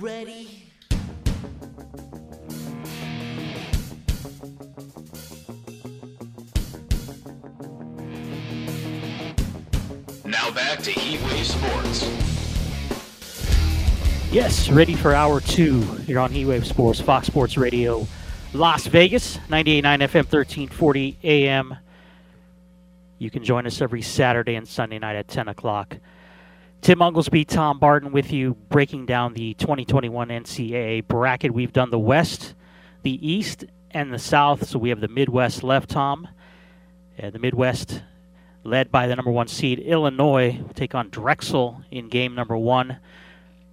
[0.00, 0.62] ready?
[10.24, 12.26] Now back to Heatwave Sports.
[14.32, 18.06] Yes, ready for hour two here on Heatwave Sports, Fox Sports Radio,
[18.52, 21.76] Las Vegas, 98.9 FM, 1340 AM.
[23.18, 25.96] You can join us every Saturday and Sunday night at 10 o'clock.
[26.86, 31.52] Tim Unglesby, Tom Barton with you, breaking down the 2021 NCAA bracket.
[31.52, 32.54] We've done the West,
[33.02, 34.68] the East, and the South.
[34.68, 36.28] So we have the Midwest left, Tom.
[37.18, 38.02] And the Midwest,
[38.62, 42.98] led by the number one seed Illinois, will take on Drexel in game number one.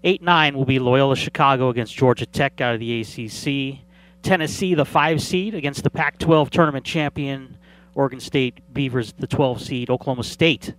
[0.03, 3.85] 8 9 will be Loyola Chicago against Georgia Tech out of the ACC.
[4.23, 7.59] Tennessee, the 5 seed, against the Pac 12 tournament champion
[7.93, 9.91] Oregon State Beavers, the 12 seed.
[9.91, 10.73] Oklahoma State,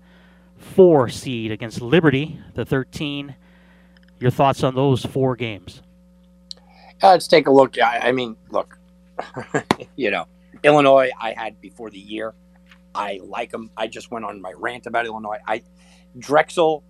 [0.59, 3.37] 4 seed against Liberty, the 13.
[4.19, 5.83] Your thoughts on those four games?
[7.03, 7.79] Uh, let's take a look.
[7.79, 8.79] I, I mean, look,
[9.97, 10.27] you know,
[10.63, 12.35] Illinois, I had before the year.
[12.95, 13.71] I like them.
[13.77, 15.39] I just went on my rant about Illinois.
[15.47, 15.63] I
[16.19, 16.85] Drexel.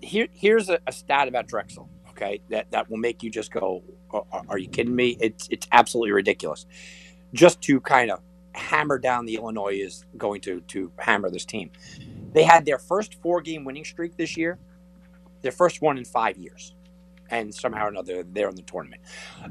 [0.00, 1.88] Here, here's a, a stat about Drexel.
[2.10, 5.16] Okay, that that will make you just go, are, are you kidding me?
[5.20, 6.64] It's it's absolutely ridiculous.
[7.34, 8.20] Just to kind of
[8.52, 11.70] hammer down the Illinois is going to to hammer this team.
[12.34, 14.58] They had their first four game winning streak this year,
[15.42, 16.74] their first one in five years,
[17.30, 19.02] and somehow or another they're in the tournament.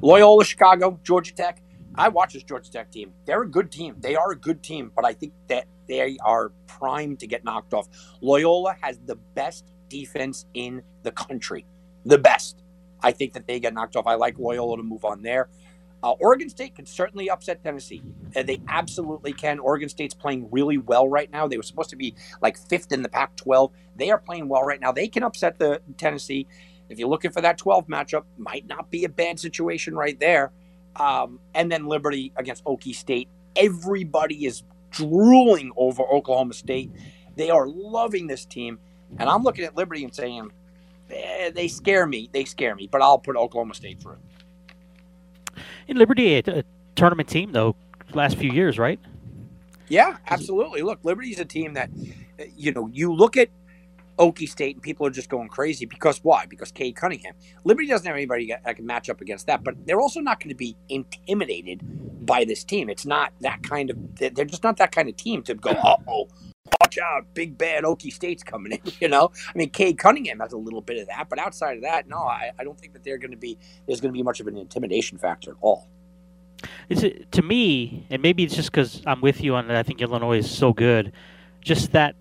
[0.01, 1.63] Loyola Chicago, Georgia Tech.
[1.95, 3.13] I watch this Georgia Tech team.
[3.25, 3.95] They're a good team.
[3.99, 7.73] They are a good team, but I think that they are primed to get knocked
[7.73, 7.87] off.
[8.21, 11.65] Loyola has the best defense in the country,
[12.05, 12.63] the best.
[13.01, 14.07] I think that they get knocked off.
[14.07, 15.49] I like Loyola to move on there.
[16.03, 18.03] Uh, Oregon State can certainly upset Tennessee.
[18.35, 19.59] Uh, they absolutely can.
[19.59, 21.47] Oregon State's playing really well right now.
[21.47, 23.71] They were supposed to be like fifth in the Pac 12.
[23.95, 24.91] They are playing well right now.
[24.91, 26.47] They can upset the Tennessee.
[26.89, 30.51] If you're looking for that 12 matchup, might not be a bad situation right there.
[30.97, 33.29] Um, and then Liberty against Okie State.
[33.55, 36.91] Everybody is drooling over Oklahoma State.
[37.35, 38.79] They are loving this team.
[39.17, 40.51] And I'm looking at Liberty and saying,
[41.09, 42.29] eh, they scare me.
[42.31, 42.87] They scare me.
[42.91, 44.17] But I'll put Oklahoma State through.
[45.87, 46.63] In Liberty, a, a
[46.95, 47.75] tournament team, though,
[48.13, 48.99] last few years, right?
[49.89, 50.81] Yeah, absolutely.
[50.81, 51.89] Look, Liberty's a team that,
[52.55, 53.49] you know, you look at
[54.17, 56.45] Okie State and people are just going crazy because why?
[56.45, 57.33] Because Cade Cunningham.
[57.63, 60.49] Liberty doesn't have anybody that can match up against that, but they're also not going
[60.49, 61.81] to be intimidated
[62.25, 62.89] by this team.
[62.89, 63.97] It's not that kind of.
[64.15, 65.71] They're just not that kind of team to go.
[65.83, 66.29] Uh oh,
[66.97, 68.79] watch out, big bad Okie State's coming in.
[69.03, 71.83] You know, I mean, Cade Cunningham has a little bit of that, but outside of
[71.83, 73.57] that, no, I, I don't think that they're going to be.
[73.85, 75.89] There's going to be much of an intimidation factor at all.
[76.87, 79.75] It's to me, and maybe it's just because I'm with you on that.
[79.75, 81.11] I think Illinois is so good.
[81.59, 82.15] Just that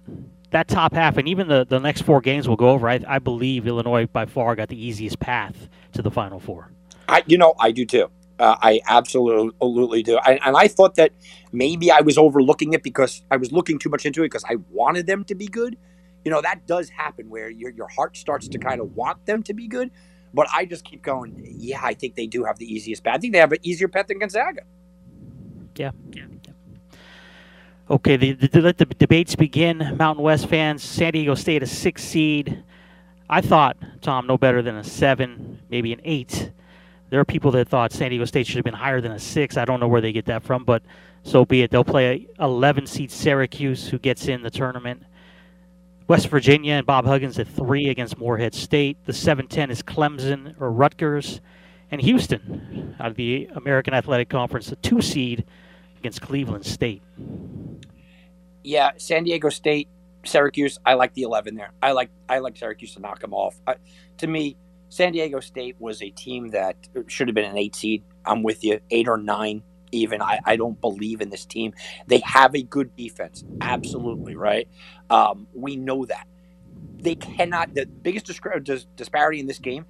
[0.50, 2.88] that top half, and even the, the next four games we'll go over.
[2.88, 6.72] I, I believe Illinois by far got the easiest path to the Final Four.
[7.08, 8.10] I, you know, I do too.
[8.42, 10.18] Uh, I absolutely do.
[10.18, 11.12] I, and I thought that
[11.52, 14.56] maybe I was overlooking it because I was looking too much into it because I
[14.72, 15.78] wanted them to be good.
[16.24, 19.44] You know, that does happen where your, your heart starts to kind of want them
[19.44, 19.92] to be good.
[20.34, 23.14] But I just keep going, yeah, I think they do have the easiest path.
[23.14, 24.62] I think they have an easier path than Gonzaga.
[25.76, 25.92] Yeah.
[26.12, 26.24] yeah.
[27.88, 29.94] Okay, the, the, let the debates begin.
[29.96, 32.64] Mountain West fans, San Diego State a six seed.
[33.30, 36.50] I thought Tom no better than a seven, maybe an eight.
[37.12, 39.58] There are people that thought San Diego State should have been higher than a six.
[39.58, 40.82] I don't know where they get that from, but
[41.24, 41.70] so be it.
[41.70, 45.02] They'll play a 11 seed Syracuse, who gets in the tournament.
[46.08, 48.96] West Virginia and Bob Huggins at three against Morehead State.
[49.04, 51.42] The 7-10 is Clemson or Rutgers,
[51.90, 55.44] and Houston out of the American Athletic Conference, a two seed
[55.98, 57.02] against Cleveland State.
[58.64, 59.86] Yeah, San Diego State,
[60.24, 60.78] Syracuse.
[60.86, 61.72] I like the eleven there.
[61.82, 63.60] I like I like Syracuse to knock them off.
[63.66, 63.74] I,
[64.16, 64.56] to me,
[64.92, 66.76] San Diego State was a team that
[67.06, 68.04] should have been an eight seed.
[68.26, 69.62] I'm with you, eight or nine.
[69.90, 71.72] Even I, I don't believe in this team.
[72.08, 74.68] They have a good defense, absolutely right.
[75.08, 76.26] Um, we know that
[77.00, 77.74] they cannot.
[77.74, 79.86] The biggest dis- disparity in this game,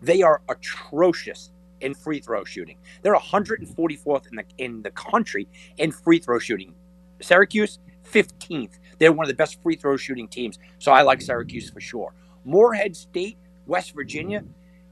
[0.00, 1.52] they are atrocious
[1.82, 2.78] in free throw shooting.
[3.02, 6.74] They're 144th in the in the country in free throw shooting.
[7.20, 7.78] Syracuse
[8.10, 8.78] 15th.
[8.98, 10.58] They're one of the best free throw shooting teams.
[10.78, 12.14] So I like Syracuse for sure.
[12.44, 14.44] Morehead State, West Virginia.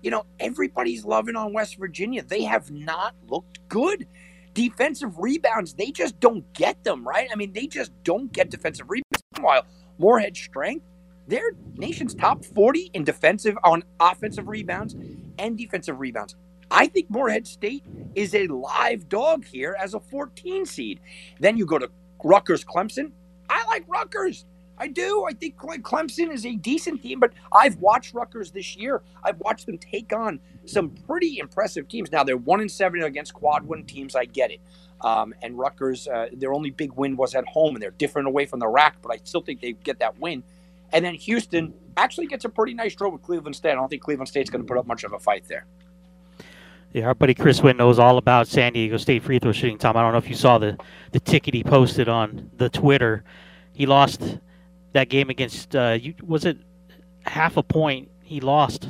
[0.03, 2.23] You know, everybody's loving on West Virginia.
[2.23, 4.07] They have not looked good.
[4.53, 7.29] Defensive rebounds, they just don't get them, right?
[7.33, 9.23] I mean, they just don't get defensive rebounds.
[9.37, 9.67] Meanwhile,
[9.99, 10.85] Morehead strength,
[11.27, 14.95] they're nation's top 40 in defensive on offensive rebounds
[15.39, 16.37] and defensive rebounds.
[16.71, 17.85] I think Morehead State
[18.15, 21.01] is a live dog here as a 14 seed.
[21.41, 21.91] Then you go to
[22.23, 23.13] Rutgers Clemson.
[23.49, 24.45] I like Rutgers.
[24.77, 25.25] I do.
[25.29, 29.03] I think Clemson is a decent team, but I've watched Rutgers this year.
[29.23, 32.11] I've watched them take on some pretty impressive teams.
[32.11, 34.17] Now they're one and seven against quad one teams.
[34.17, 34.61] I get it.
[35.01, 38.47] Um, and Rutgers, uh, their only big win was at home, and they're different away
[38.47, 38.97] from the RAC.
[39.03, 40.43] but I still think they get that win.
[40.93, 43.73] And then Houston actually gets a pretty nice draw with Cleveland State.
[43.73, 45.67] I don't think Cleveland State's going to put up much of a fight there.
[46.93, 49.79] Yeah, our buddy Chris Wynn knows all about San Diego State free throw shooting.
[49.79, 50.79] Tom, I don't know if you saw the
[51.11, 53.25] the ticket he posted on the Twitter.
[53.73, 54.39] He lost
[54.95, 55.77] that game against.
[55.77, 56.59] Uh, you, was it
[57.27, 58.11] half a point?
[58.23, 58.89] He lost,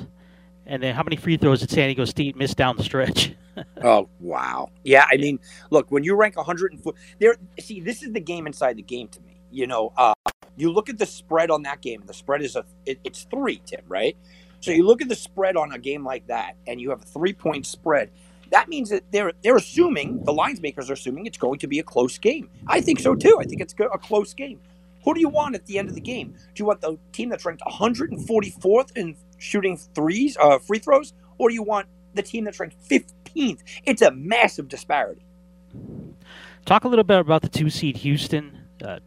[0.66, 3.34] and then how many free throws did San Diego State miss down the stretch?
[3.82, 4.70] oh wow!
[4.84, 5.40] Yeah, I mean,
[5.70, 7.36] look, when you rank 104, there.
[7.58, 9.40] See, this is the game inside the game to me.
[9.50, 10.14] You know, uh,
[10.56, 13.24] you look at the spread on that game, and the spread is a it, it's
[13.24, 14.16] three, Tim, right?
[14.60, 17.06] So you look at the spread on a game like that, and you have a
[17.06, 18.10] three point spread.
[18.50, 21.80] That means that they're they're assuming the lines makers are assuming it's going to be
[21.80, 22.48] a close game.
[22.66, 23.38] I think so too.
[23.40, 24.60] I think it's a close game.
[25.04, 26.34] Who do you want at the end of the game?
[26.54, 31.48] Do you want the team that's ranked 144th in shooting threes, uh, free throws, or
[31.48, 33.60] do you want the team that's ranked 15th?
[33.84, 35.24] It's a massive disparity.
[36.64, 38.58] Talk a little bit about the two seed Houston.
[38.82, 39.00] Uh,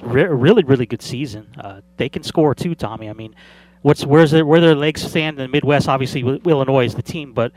[0.00, 1.46] re- really, really good season.
[1.58, 3.08] Uh, they can score too, Tommy.
[3.08, 3.34] I mean,
[3.82, 5.88] what's where's their, where their legs stand in the Midwest?
[5.88, 7.52] Obviously, Illinois is the team, but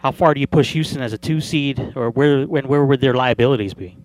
[0.00, 3.00] how far do you push Houston as a two seed, or where when where would
[3.00, 3.96] their liabilities be?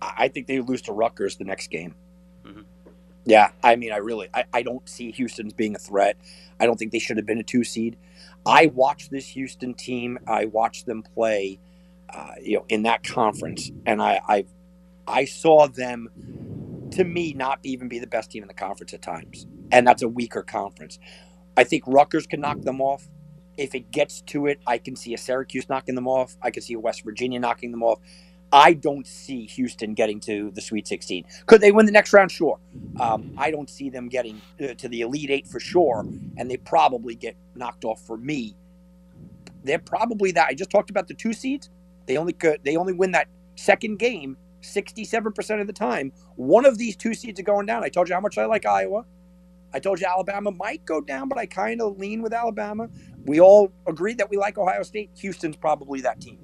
[0.00, 1.94] I think they lose to Rutgers the next game.
[2.44, 2.62] Mm-hmm.
[3.24, 6.16] Yeah, I mean, I really, I, I don't see Houston's being a threat.
[6.58, 7.96] I don't think they should have been a two seed.
[8.46, 10.18] I watched this Houston team.
[10.26, 11.58] I watched them play,
[12.08, 14.44] uh, you know, in that conference, and I, I,
[15.06, 16.08] I saw them
[16.92, 19.46] to me, not even be the best team in the conference at times.
[19.70, 20.98] And that's a weaker conference.
[21.56, 23.08] I think Rutgers can knock them off.
[23.56, 26.36] If it gets to it, I can see a Syracuse knocking them off.
[26.40, 27.98] I can see a West Virginia knocking them off.
[28.52, 31.24] I don't see Houston getting to the Sweet 16.
[31.46, 32.32] Could they win the next round?
[32.32, 32.58] Sure.
[33.00, 36.06] Um, I don't see them getting uh, to the Elite Eight for sure,
[36.38, 38.56] and they probably get knocked off for me.
[39.64, 40.48] They're probably that.
[40.48, 41.70] I just talked about the two seeds.
[42.06, 42.60] They only could.
[42.64, 47.40] They only win that second game 67% of the time, one of these two seeds
[47.40, 47.84] are going down.
[47.84, 49.04] I told you how much I like Iowa.
[49.74, 52.88] I told you Alabama might go down, but I kind of lean with Alabama.
[53.26, 55.10] We all agreed that we like Ohio State.
[55.18, 56.38] Houston's probably that team.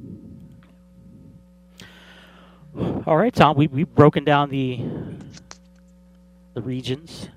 [2.76, 3.56] All right, Tom.
[3.56, 4.81] We we've broken down the
[6.55, 7.29] the regions.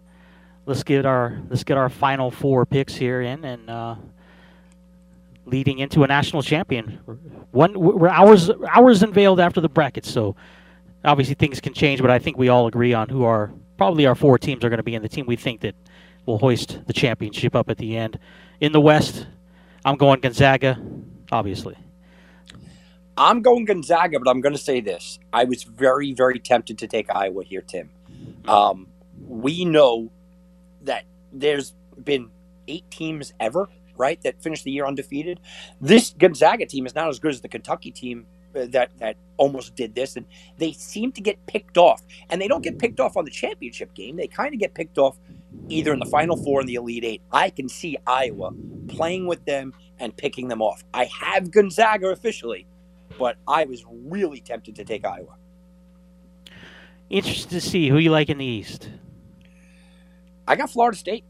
[0.66, 3.96] Let's get our let's get our final four picks here in and uh,
[5.46, 7.00] leading into a national champion.
[7.52, 10.36] One we're hours hours unveiled after the brackets, so
[11.06, 14.16] obviously things can change, but I think we all agree on who are probably our
[14.16, 15.76] four teams are going to be in the team we think that
[16.26, 18.18] will hoist the championship up at the end.
[18.60, 19.28] In the West,
[19.86, 20.82] I'm going Gonzaga,
[21.32, 21.78] obviously.
[23.18, 25.20] I'm going Gonzaga, but I'm going to say this.
[25.34, 27.90] I was very, very tempted to take Iowa here, Tim.
[28.48, 28.88] Um,
[29.28, 30.12] we know
[30.84, 31.74] that there's
[32.04, 32.30] been
[32.68, 35.40] eight teams ever, right, that finished the year undefeated.
[35.82, 39.94] This Gonzaga team is not as good as the Kentucky team that that almost did
[39.96, 40.26] this, and
[40.58, 42.02] they seem to get picked off.
[42.30, 44.98] And they don't get picked off on the championship game; they kind of get picked
[44.98, 45.18] off
[45.70, 47.22] either in the Final Four in the Elite Eight.
[47.32, 48.52] I can see Iowa
[48.88, 50.84] playing with them and picking them off.
[50.94, 52.68] I have Gonzaga officially,
[53.18, 55.36] but I was really tempted to take Iowa.
[57.10, 58.90] Interested to see who you like in the East.
[60.48, 61.24] I got Florida State.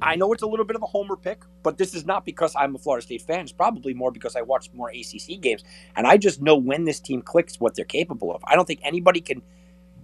[0.00, 2.54] I know it's a little bit of a homer pick, but this is not because
[2.56, 3.40] I'm a Florida State fan.
[3.40, 5.62] It's probably more because I watch more ACC games,
[5.96, 8.42] and I just know when this team clicks what they're capable of.
[8.46, 9.42] I don't think anybody can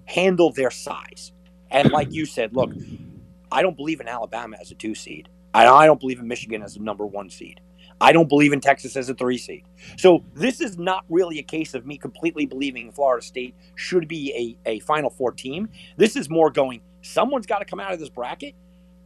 [0.05, 1.33] handle their size.
[1.71, 2.71] And like you said, look,
[3.51, 5.29] I don't believe in Alabama as a two seed.
[5.55, 7.61] I don't believe in Michigan as a number one seed.
[8.01, 9.65] I don't believe in Texas as a three seed.
[9.99, 14.57] So this is not really a case of me completely believing Florida State should be
[14.67, 15.69] a, a Final Four team.
[15.97, 18.55] This is more going, someone's got to come out of this bracket.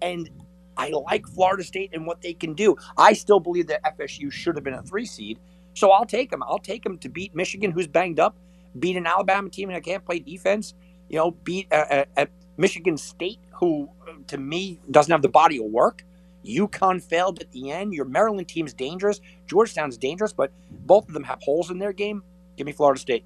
[0.03, 0.31] And
[0.77, 2.77] I like Florida State and what they can do.
[2.97, 5.39] I still believe that FSU should have been a three seed.
[5.75, 6.43] So I'll take them.
[6.43, 8.37] I'll take them to beat Michigan, who's banged up,
[8.79, 10.75] beat an Alabama team that can't play defense,
[11.09, 15.29] you know, beat a, a, a Michigan State, who uh, to me doesn't have the
[15.29, 16.05] body of work.
[16.45, 17.95] UConn failed at the end.
[17.95, 19.21] Your Maryland team's dangerous.
[19.47, 22.23] Georgetown's dangerous, but both of them have holes in their game.
[22.57, 23.25] Give me Florida State.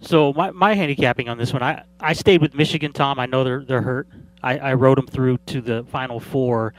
[0.00, 3.18] So my, my handicapping on this one, I, I stayed with Michigan, Tom.
[3.18, 4.08] I know they're they're hurt.
[4.42, 6.74] I, I rode them through to the Final Four.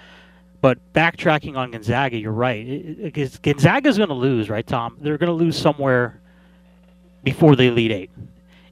[0.61, 3.11] But backtracking on Gonzaga, you're right.
[3.41, 4.95] Gonzaga's going to lose, right, Tom?
[5.01, 6.21] They're going to lose somewhere
[7.23, 8.11] before the Elite Eight.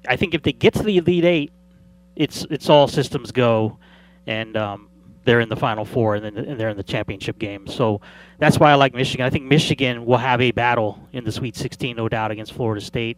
[0.07, 1.51] I think if they get to the Elite Eight,
[2.15, 3.77] it's it's all systems go,
[4.27, 4.88] and um,
[5.25, 7.67] they're in the Final Four, and then and they're in the championship game.
[7.67, 8.01] So
[8.37, 9.25] that's why I like Michigan.
[9.25, 12.81] I think Michigan will have a battle in the Sweet 16, no doubt, against Florida
[12.81, 13.17] State.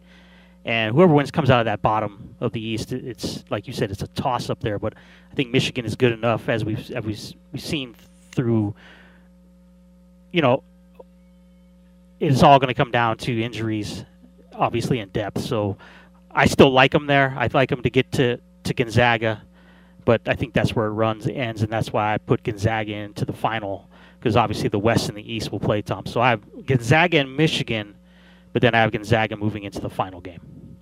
[0.64, 2.92] And whoever wins comes out of that bottom of the East.
[2.92, 4.78] It's like you said, it's a toss up there.
[4.78, 4.94] But
[5.30, 7.94] I think Michigan is good enough, as we've as we've, we've seen
[8.32, 8.74] through.
[10.32, 10.62] You know,
[12.20, 14.04] it's all going to come down to injuries,
[14.52, 15.40] obviously in depth.
[15.42, 15.76] So
[16.30, 17.34] I still like them there.
[17.36, 19.42] I'd like them to get to to Gonzaga,
[20.04, 23.24] but I think that's where it runs ends, and that's why I put Gonzaga into
[23.24, 26.06] the final because obviously the West and the East will play Tom.
[26.06, 27.96] So I have Gonzaga and Michigan,
[28.52, 30.76] but then I have Gonzaga moving into the final game.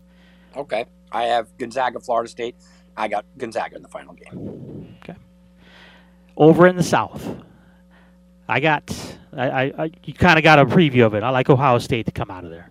[0.55, 2.57] Okay, I have Gonzaga, Florida State.
[2.97, 4.97] I got Gonzaga in the final game.
[5.03, 5.19] Okay.
[6.37, 7.37] Over in the South,
[8.49, 11.23] I got I, I, I you kind of got a preview of it.
[11.23, 12.71] I like Ohio State to come out of there.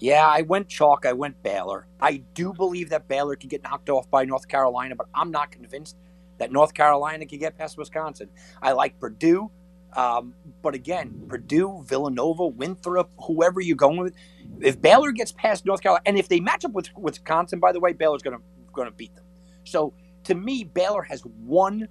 [0.00, 1.06] Yeah, I went chalk.
[1.06, 1.86] I went Baylor.
[2.00, 5.50] I do believe that Baylor can get knocked off by North Carolina, but I'm not
[5.50, 5.96] convinced
[6.38, 8.28] that North Carolina can get past Wisconsin.
[8.62, 9.50] I like Purdue.
[9.94, 14.14] Um, but again, Purdue, Villanova, Winthrop, whoever you're going with,
[14.60, 17.80] if Baylor gets past North Carolina, and if they match up with Wisconsin, by the
[17.80, 19.24] way, Baylor's going to going to beat them.
[19.64, 21.88] So to me, Baylor has one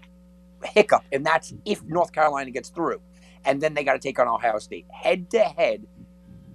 [0.64, 3.02] hiccup, and that's if North Carolina gets through,
[3.46, 5.86] and then they got to take on Ohio State head to head.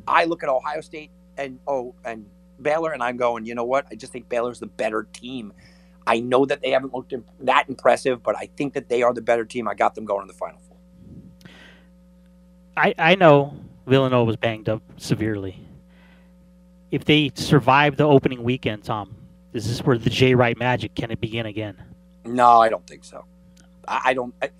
[0.07, 2.27] I look at Ohio State and oh and
[2.61, 3.87] Baylor, and I'm going, you know what?
[3.91, 5.53] I just think Baylor's the better team.
[6.07, 9.23] I know that they haven't looked that impressive, but I think that they are the
[9.23, 9.69] better team.
[9.69, 10.77] I got them going in the final four.
[12.77, 13.55] I, I know
[13.87, 15.67] Villanova was banged up severely.
[16.91, 19.15] If they survive the opening weekend, Tom,
[19.53, 21.77] is this where the Jay Wright magic can it begin again?
[22.25, 23.25] No, I don't think so.
[23.87, 24.35] I, I don't.
[24.43, 24.51] I,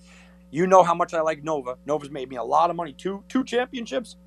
[0.49, 1.77] you know how much I like Nova.
[1.85, 2.93] Nova's made me a lot of money.
[2.93, 4.17] Two two championships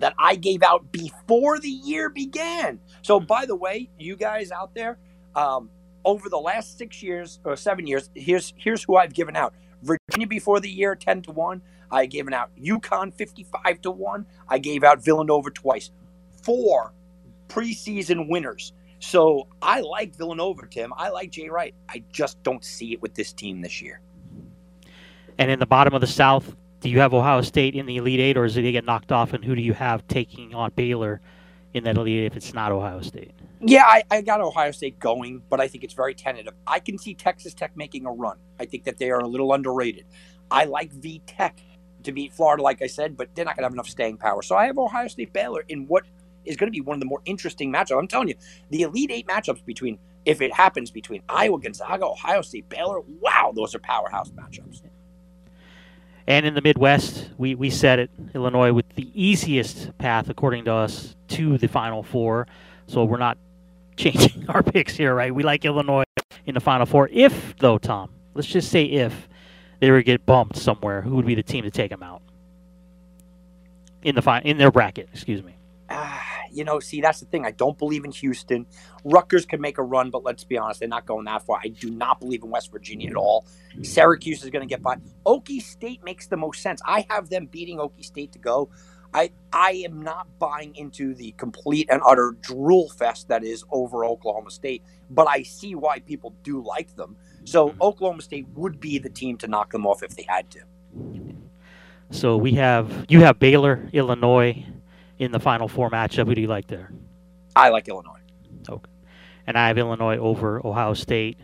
[0.00, 2.80] that I gave out before the year began.
[3.02, 4.98] So, by the way, you guys out there,
[5.34, 5.70] um,
[6.04, 9.54] over the last six years or seven years, here's here's who I've given out.
[9.82, 11.62] Virginia before the year, ten to one.
[11.90, 14.26] I given out UConn 55 to 1.
[14.48, 15.90] I gave out Villanova twice.
[16.42, 16.92] Four
[17.48, 18.72] preseason winners.
[19.00, 20.92] So I like Villanova, Tim.
[20.96, 21.74] I like Jay Wright.
[21.88, 24.00] I just don't see it with this team this year.
[25.38, 28.20] And in the bottom of the South, do you have Ohio State in the Elite
[28.20, 29.32] Eight, or is it they get knocked off?
[29.32, 31.20] And who do you have taking on Baylor
[31.74, 33.32] in that Elite Eight if it's not Ohio State?
[33.60, 36.54] Yeah, I, I got Ohio State going, but I think it's very tentative.
[36.66, 38.38] I can see Texas Tech making a run.
[38.58, 40.06] I think that they are a little underrated.
[40.50, 41.60] I like V Tech
[42.04, 44.40] to beat Florida, like I said, but they're not going to have enough staying power.
[44.42, 46.04] So I have Ohio State Baylor in what
[46.46, 47.98] is going to be one of the more interesting matchups.
[47.98, 48.34] I'm telling you,
[48.70, 53.52] the Elite Eight matchups between, if it happens between Iowa, Gonzaga, Ohio State, Baylor, wow,
[53.54, 54.80] those are powerhouse matchups.
[56.30, 60.72] And in the Midwest, we, we said it, Illinois with the easiest path, according to
[60.72, 62.46] us, to the Final Four.
[62.86, 63.36] So we're not
[63.96, 65.34] changing our picks here, right?
[65.34, 66.04] We like Illinois
[66.46, 67.08] in the Final Four.
[67.12, 69.28] If, though, Tom, let's just say if
[69.80, 72.22] they were to get bumped somewhere, who would be the team to take them out
[74.04, 75.08] in the fi- in their bracket?
[75.12, 75.56] Excuse me.
[75.88, 77.44] Ah, You know, see, that's the thing.
[77.44, 78.66] I don't believe in Houston.
[79.04, 81.58] Rutgers can make a run, but let's be honest, they're not going that far.
[81.62, 83.46] I do not believe in West Virginia at all.
[83.82, 84.96] Syracuse is going to get by.
[85.26, 86.80] Okie State makes the most sense.
[86.84, 88.68] I have them beating Okie State to go.
[89.12, 94.04] I I am not buying into the complete and utter drool fest that is over
[94.04, 97.16] Oklahoma State, but I see why people do like them.
[97.44, 97.82] So mm-hmm.
[97.82, 100.60] Oklahoma State would be the team to knock them off if they had to.
[102.10, 104.64] So we have you have Baylor, Illinois
[105.20, 106.26] in the Final Four matchup.
[106.26, 106.90] Who do you like there?
[107.54, 108.18] I like Illinois.
[108.68, 108.90] Okay,
[109.46, 111.38] and I have Illinois over Ohio State.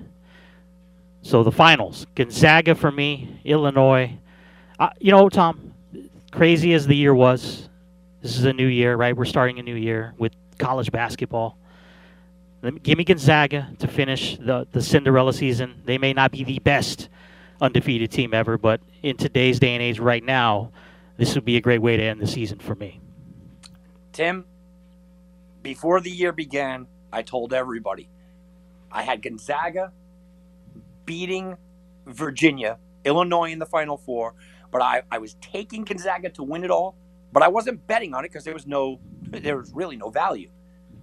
[1.22, 4.18] So the finals: Gonzaga for me, Illinois.
[4.78, 5.74] Uh, you know, Tom,
[6.32, 7.68] crazy as the year was,
[8.22, 9.16] this is a new year, right?
[9.16, 11.58] We're starting a new year with college basketball.
[12.82, 15.82] Give me Gonzaga to finish the, the Cinderella season.
[15.84, 17.08] They may not be the best
[17.60, 20.72] undefeated team ever, but in today's day and age, right now,
[21.16, 23.00] this would be a great way to end the season for me.
[24.16, 24.46] Tim,
[25.62, 28.08] before the year began, I told everybody
[28.90, 29.92] I had Gonzaga
[31.04, 31.58] beating
[32.06, 34.32] Virginia, Illinois in the Final Four,
[34.70, 36.96] but I, I was taking Gonzaga to win it all,
[37.30, 40.48] but I wasn't betting on it because there was no, there was really no value.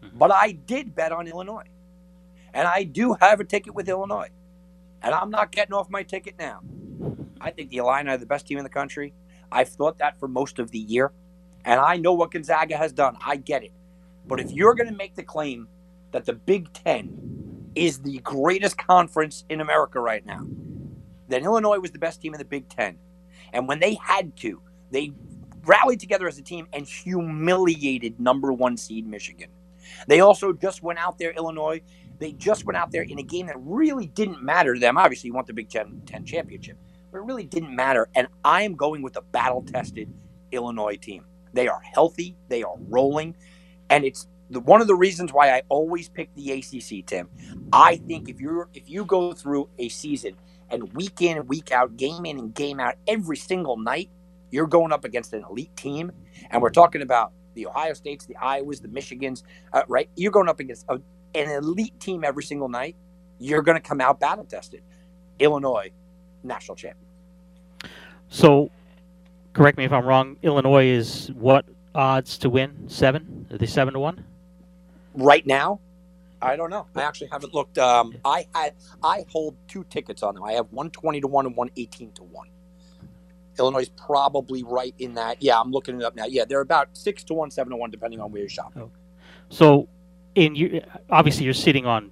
[0.01, 0.17] Mm-hmm.
[0.17, 1.67] But I did bet on Illinois.
[2.51, 4.29] And I do have a ticket with Illinois.
[5.03, 6.61] And I'm not getting off my ticket now.
[7.39, 9.13] I think the Illini are the best team in the country.
[9.51, 11.11] I've thought that for most of the year.
[11.65, 13.17] And I know what Gonzaga has done.
[13.25, 13.71] I get it.
[14.27, 15.67] But if you're going to make the claim
[16.11, 20.45] that the Big Ten is the greatest conference in America right now,
[21.27, 22.97] then Illinois was the best team in the Big Ten.
[23.53, 25.13] And when they had to, they
[25.65, 29.49] rallied together as a team and humiliated number one seed Michigan.
[30.07, 31.81] They also just went out there, Illinois.
[32.19, 34.97] They just went out there in a game that really didn't matter to them.
[34.97, 36.77] Obviously, you want the Big Ten, 10 championship,
[37.11, 38.07] but it really didn't matter.
[38.15, 40.11] And I am going with a battle tested
[40.51, 41.25] Illinois team.
[41.53, 43.35] They are healthy, they are rolling,
[43.89, 47.29] and it's the, one of the reasons why I always pick the ACC, Tim.
[47.71, 50.35] I think if you're if you go through a season
[50.69, 54.09] and week in and week out, game in and game out, every single night,
[54.51, 56.11] you're going up against an elite team,
[56.49, 59.43] and we're talking about the Ohio States, the Iowas, the Michigans,
[59.73, 60.09] uh, right?
[60.15, 60.99] You're going up against a,
[61.35, 62.95] an elite team every single night.
[63.39, 64.81] You're going to come out battle tested.
[65.39, 65.91] Illinois,
[66.43, 67.05] national champion.
[68.29, 68.71] So,
[69.53, 70.37] correct me if I'm wrong.
[70.43, 72.85] Illinois is what odds to win?
[72.87, 73.47] Seven?
[73.51, 74.25] Are they seven to one?
[75.13, 75.79] Right now,
[76.41, 76.87] I don't know.
[76.95, 77.77] I actually haven't looked.
[77.77, 80.43] Um, I had I hold two tickets on them.
[80.43, 82.47] I have one twenty to one and one eighteen to one.
[83.59, 85.41] Illinois is probably right in that.
[85.41, 86.25] Yeah, I'm looking it up now.
[86.25, 88.83] Yeah, they're about six to one, seven to one, depending on where you're shopping.
[88.83, 88.91] Oh.
[89.49, 89.87] So,
[90.35, 92.11] in you obviously you're sitting on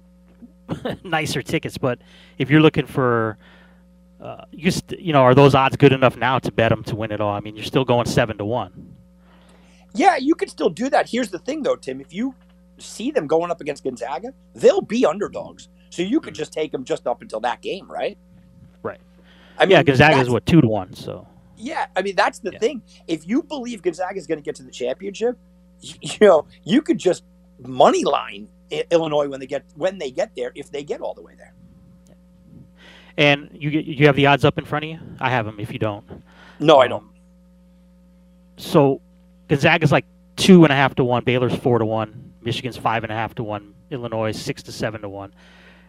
[1.04, 1.98] nicer tickets, but
[2.38, 3.36] if you're looking for,
[4.22, 6.96] uh, you st- you know, are those odds good enough now to bet them to
[6.96, 7.32] win it all?
[7.34, 8.96] I mean, you're still going seven to one.
[9.94, 11.08] Yeah, you can still do that.
[11.10, 12.00] Here's the thing, though, Tim.
[12.00, 12.34] If you
[12.78, 15.68] see them going up against Gonzaga, they'll be underdogs.
[15.90, 18.16] So you could just take them just up until that game, right?
[18.82, 19.00] Right.
[19.58, 20.94] I mean, yeah, Gonzaga is what two to one.
[20.94, 21.26] So
[21.56, 22.58] Yeah, I mean that's the Yeah.
[22.58, 22.82] thing.
[23.06, 25.38] If you believe Gonzaga is going to get to the championship,
[25.80, 27.24] you, you know you could just
[27.60, 28.48] money line
[28.90, 31.52] Illinois when they get when they get there if they get all the way there.
[33.16, 34.98] And you you have the odds up in front of you.
[35.20, 35.60] I have them.
[35.60, 36.04] If you don't,
[36.60, 37.04] No, I don't.
[38.56, 39.00] So
[39.48, 41.24] Gonzaga's like two and a half to one.
[41.24, 42.32] Baylor's four to one.
[42.42, 43.74] Michigan's five and a half to one.
[43.90, 45.34] Illinois six to seven to one.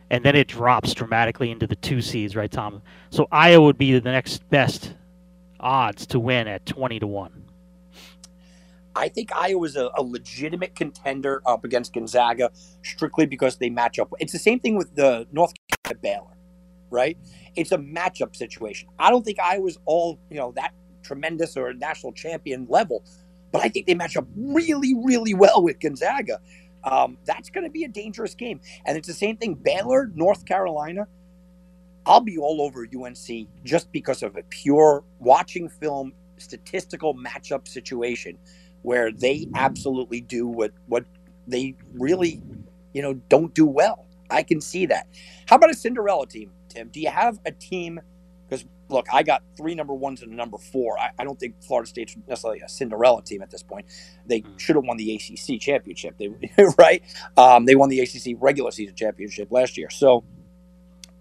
[0.09, 2.81] And then it drops dramatically into the two seeds, right, Tom?
[3.09, 4.93] So Iowa would be the next best
[5.59, 7.43] odds to win at twenty to one.
[8.95, 12.51] I think Iowa's a, a legitimate contender up against Gonzaga
[12.83, 14.13] strictly because they match up.
[14.19, 15.53] It's the same thing with the North
[15.83, 16.32] Carolina Baylor,
[16.93, 17.17] right?
[17.57, 18.89] It's a matchup situation.
[18.99, 20.73] I don't think Iowa's all you know that
[21.03, 23.05] tremendous or national champion level,
[23.53, 26.39] but I think they match up really, really well with Gonzaga.
[26.85, 29.55] Um, that's going to be a dangerous game, and it's the same thing.
[29.55, 31.07] Baylor, North Carolina.
[32.05, 38.39] I'll be all over UNC just because of a pure watching film statistical matchup situation
[38.83, 41.05] where they absolutely do what what
[41.47, 42.41] they really
[42.93, 45.07] you know don't do well i can see that
[45.47, 46.89] how about a cinderella team tim.
[46.89, 47.99] Do you have a team?
[48.49, 50.99] Because look i got three number ones and a number four.
[50.99, 53.85] I, I don't think florida state's necessarily a cinderella team at this point.
[54.27, 54.59] They Mm.
[54.59, 56.17] should have won the acc championship.
[56.17, 56.29] They
[56.77, 57.03] right?
[57.37, 59.89] Um, they won the acc regular season championship last year.
[59.89, 60.25] So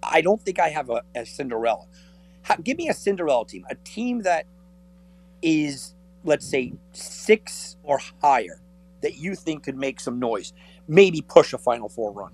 [0.03, 1.87] i don't think i have a, a cinderella.
[2.43, 4.47] How, give me a cinderella team a team that
[5.43, 8.61] is let's say six or higher
[9.03, 10.53] that you think could make some noise,
[10.89, 12.33] maybe push a Final Four run?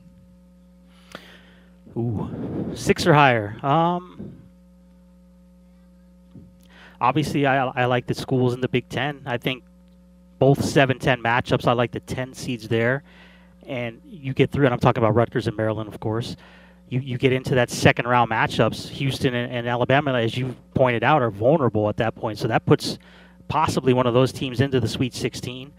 [1.99, 3.57] Ooh, six or higher.
[3.65, 4.37] Um,
[7.01, 9.23] obviously, I, I like the schools in the Big Ten.
[9.27, 9.65] I think
[10.39, 13.03] both 7 10 matchups, I like the 10 seeds there.
[13.67, 16.37] And you get through, and I'm talking about Rutgers and Maryland, of course.
[16.89, 18.89] You, you get into that second round matchups.
[18.91, 22.39] Houston and, and Alabama, as you pointed out, are vulnerable at that point.
[22.39, 22.99] So that puts
[23.49, 25.73] possibly one of those teams into the Sweet 16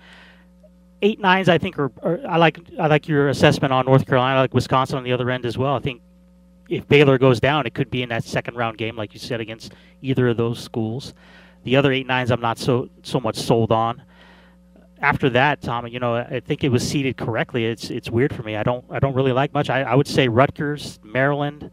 [1.02, 4.38] eight nines I think are, are I like I like your assessment on North Carolina,
[4.38, 5.76] I like Wisconsin on the other end as well.
[5.76, 6.02] I think
[6.70, 9.42] if Baylor goes down, it could be in that second round game, like you said,
[9.42, 11.14] against either of those schools.
[11.64, 14.04] The other eight nines I'm not so so much sold on.
[15.02, 17.66] After that, Tom, you know, I think it was seeded correctly.
[17.66, 18.56] It's it's weird for me.
[18.56, 19.70] I don't I don't really like much.
[19.70, 21.72] I, I would say Rutgers, Maryland,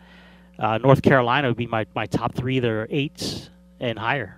[0.58, 2.60] uh, North Carolina would be my, my top three.
[2.60, 4.36] They're eights and higher.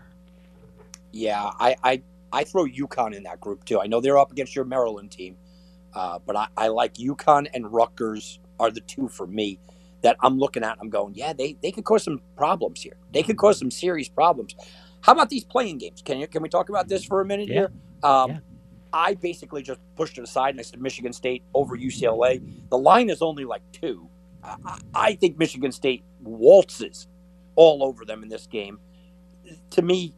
[1.13, 3.81] Yeah, I, I, I throw UConn in that group too.
[3.81, 5.37] I know they're up against your Maryland team,
[5.95, 9.59] uh, but I, I like UConn and Rutgers are the two for me
[10.03, 10.79] that I'm looking at.
[10.81, 12.97] I'm going, yeah, they, they could cause some problems here.
[13.13, 14.55] They could cause some serious problems.
[15.01, 16.03] How about these playing games?
[16.03, 17.55] Can you can we talk about this for a minute Yeah.
[17.55, 17.73] here?
[18.03, 18.39] Um, Yeah.
[18.93, 22.41] I basically just pushed it aside and I said Michigan State over UCLA.
[22.71, 24.09] The line is only like two.
[24.43, 24.57] I,
[24.95, 27.07] I- think Michigan State waltzes
[27.57, 28.79] all over them in this game.
[29.71, 30.15] To me,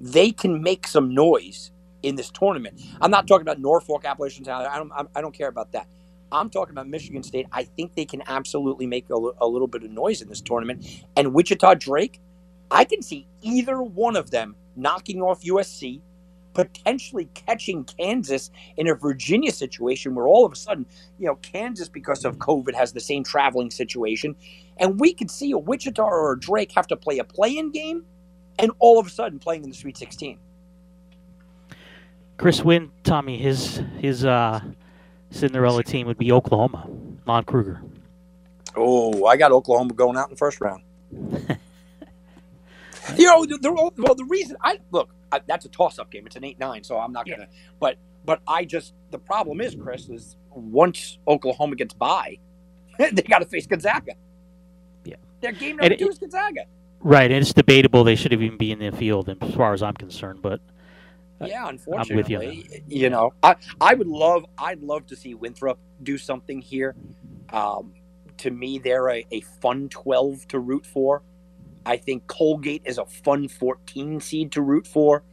[0.00, 1.70] they can make some noise
[2.02, 2.80] in this tournament.
[3.00, 4.66] I'm not talking about Norfolk, Appalachian Town.
[4.66, 4.90] I don't.
[5.14, 5.86] I don't care about that.
[6.32, 7.46] I'm talking about Michigan State.
[7.52, 10.86] I think they can absolutely make a, a little bit of noise in this tournament.
[11.16, 12.20] And Wichita Drake,
[12.70, 16.00] I can see either one of them knocking off USC,
[16.54, 20.86] potentially catching Kansas in a Virginia situation where all of a sudden,
[21.18, 24.36] you know, Kansas, because of COVID, has the same traveling situation.
[24.78, 27.70] And we could see a Wichita or a Drake have to play a play in
[27.72, 28.04] game
[28.58, 30.38] and all of a sudden playing in the Sweet 16.
[32.36, 34.60] Chris Wynn, Tommy, his his uh,
[35.30, 36.86] Cinderella team would be Oklahoma,
[37.26, 37.82] Lon Kruger.
[38.76, 40.82] Oh, I got Oklahoma going out in the first round.
[43.16, 46.26] you know, the, the, well, the reason I look, I, that's a toss-up game.
[46.26, 47.46] It's an eight-nine, so I'm not gonna.
[47.80, 52.38] But But I just the problem is, Chris, is once Oklahoma gets by,
[52.98, 54.12] they got to face Gonzaga.
[55.04, 55.16] Yeah.
[55.40, 56.62] their game number And two it- is Gonzaga.
[57.02, 59.82] Right, and it's debatable they should have even be in the field, as far as
[59.82, 60.42] I'm concerned.
[60.42, 60.60] But
[61.40, 62.40] Yeah, with you.
[62.40, 63.10] unfortunately, you.
[63.10, 66.94] know, I I would love I'd love to see Winthrop do something here.
[67.50, 67.94] Um,
[68.38, 71.22] to me, they're a, a fun twelve to root for.
[71.86, 75.24] I think Colgate is a fun fourteen seed to root for.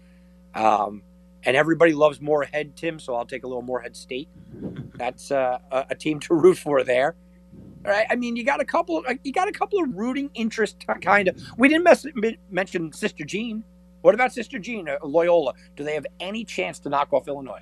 [0.55, 1.03] Um,
[1.43, 4.27] and everybody loves Morehead, Tim, so I'll take a little Morehead State.
[4.95, 7.15] That's uh, a, a team to root for there.
[7.85, 9.03] All right, I mean, you got a couple.
[9.23, 11.41] You got a couple of rooting interest, kind of.
[11.57, 12.05] We didn't mess,
[12.49, 13.63] mention Sister Jean.
[14.01, 15.53] What about Sister Jean, uh, Loyola?
[15.75, 17.61] Do they have any chance to knock off Illinois?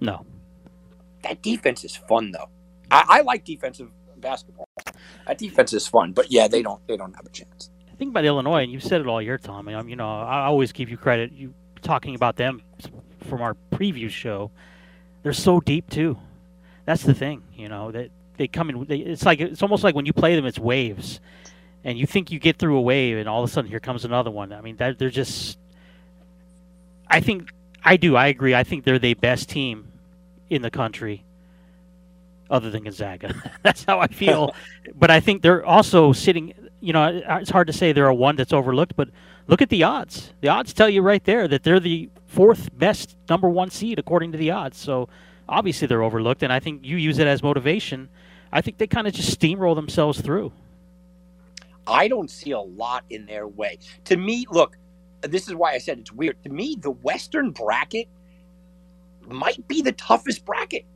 [0.00, 0.26] no,
[1.22, 2.48] That defense is fun, though.
[2.90, 4.68] I, I like defensive basketball.
[5.26, 6.86] That defense is fun, but yeah, they don't.
[6.86, 7.70] They don't have a chance.
[7.90, 9.68] the thing about Illinois, and you've said it all year, Tom.
[9.68, 11.32] I mean, you know, I always give you credit.
[11.32, 12.62] You talking about them
[13.28, 14.50] from our preview show.
[15.22, 16.18] They're so deep too.
[16.86, 18.84] That's the thing, you know that they come in.
[18.86, 21.20] They, it's like it's almost like when you play them, it's waves,
[21.84, 24.04] and you think you get through a wave, and all of a sudden here comes
[24.04, 24.52] another one.
[24.52, 25.58] I mean, that they're just.
[27.08, 27.50] I think
[27.84, 28.16] I do.
[28.16, 28.54] I agree.
[28.54, 29.90] I think they're the best team
[30.48, 31.24] in the country,
[32.50, 33.34] other than Gonzaga.
[33.62, 34.54] That's how I feel.
[34.94, 36.54] but I think they're also sitting.
[36.80, 39.10] You know, it's hard to say they're a one that's overlooked, but
[39.48, 40.32] look at the odds.
[40.40, 44.32] The odds tell you right there that they're the fourth best number one seed according
[44.32, 44.78] to the odds.
[44.78, 45.10] So
[45.46, 48.08] obviously they're overlooked, and I think you use it as motivation.
[48.50, 50.52] I think they kind of just steamroll themselves through.
[51.90, 53.78] I don't see a lot in their way.
[54.06, 54.78] To me, look,
[55.22, 56.42] this is why I said it's weird.
[56.44, 58.08] To me, the Western bracket
[59.26, 60.86] might be the toughest bracket.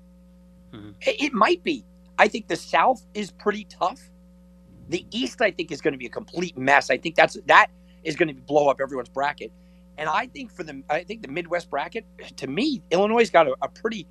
[0.74, 0.94] Mhm.
[1.02, 1.86] It, it might be.
[2.18, 4.00] I think the South is pretty tough.
[4.88, 6.90] The East, I think, is going to be a complete mess.
[6.90, 7.68] I think that's that
[8.04, 9.52] is going to blow up everyone's bracket.
[9.98, 12.06] And I think for the, I think the Midwest bracket,
[12.38, 14.08] to me, Illinois got a, a pretty,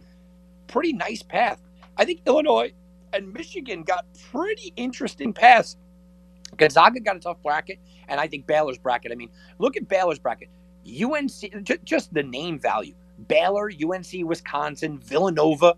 [0.68, 1.62] pretty nice path.
[1.98, 2.74] I think Illinois
[3.14, 5.78] and Michigan got pretty interesting paths.
[6.58, 9.12] Gonzaga got a tough bracket, and I think Baylor's bracket.
[9.12, 10.50] I mean, look at Baylor's bracket.
[10.88, 12.96] UNC, ju- just the name value.
[13.28, 15.76] Baylor, UNC, Wisconsin, Villanova,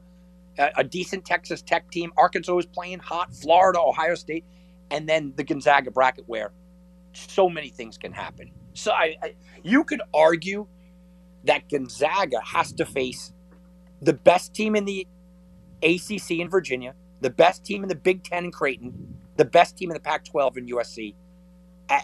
[0.59, 2.11] a, a decent Texas Tech team.
[2.17, 3.33] Arkansas is playing hot.
[3.35, 4.45] Florida, Ohio State,
[4.91, 6.53] and then the Gonzaga bracket where
[7.13, 8.51] so many things can happen.
[8.73, 10.67] So I, I you could argue
[11.45, 13.33] that Gonzaga has to face
[14.01, 15.07] the best team in the
[15.83, 18.93] ACC in Virginia, the best team in the Big Ten in Creighton,
[19.37, 21.13] the best team in the Pac 12 in USC,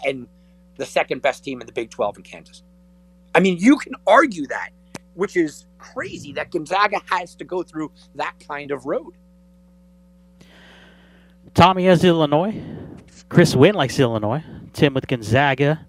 [0.06, 0.28] and
[0.78, 2.64] the second best team in the Big 12 in Kansas.
[3.34, 4.70] I mean, you can argue that,
[5.14, 9.14] which is crazy that Gonzaga has to go through that kind of road.
[11.54, 12.62] Tommy has Illinois.
[13.30, 14.44] Chris Wynn likes Illinois.
[14.74, 15.86] Tim with Gonzaga.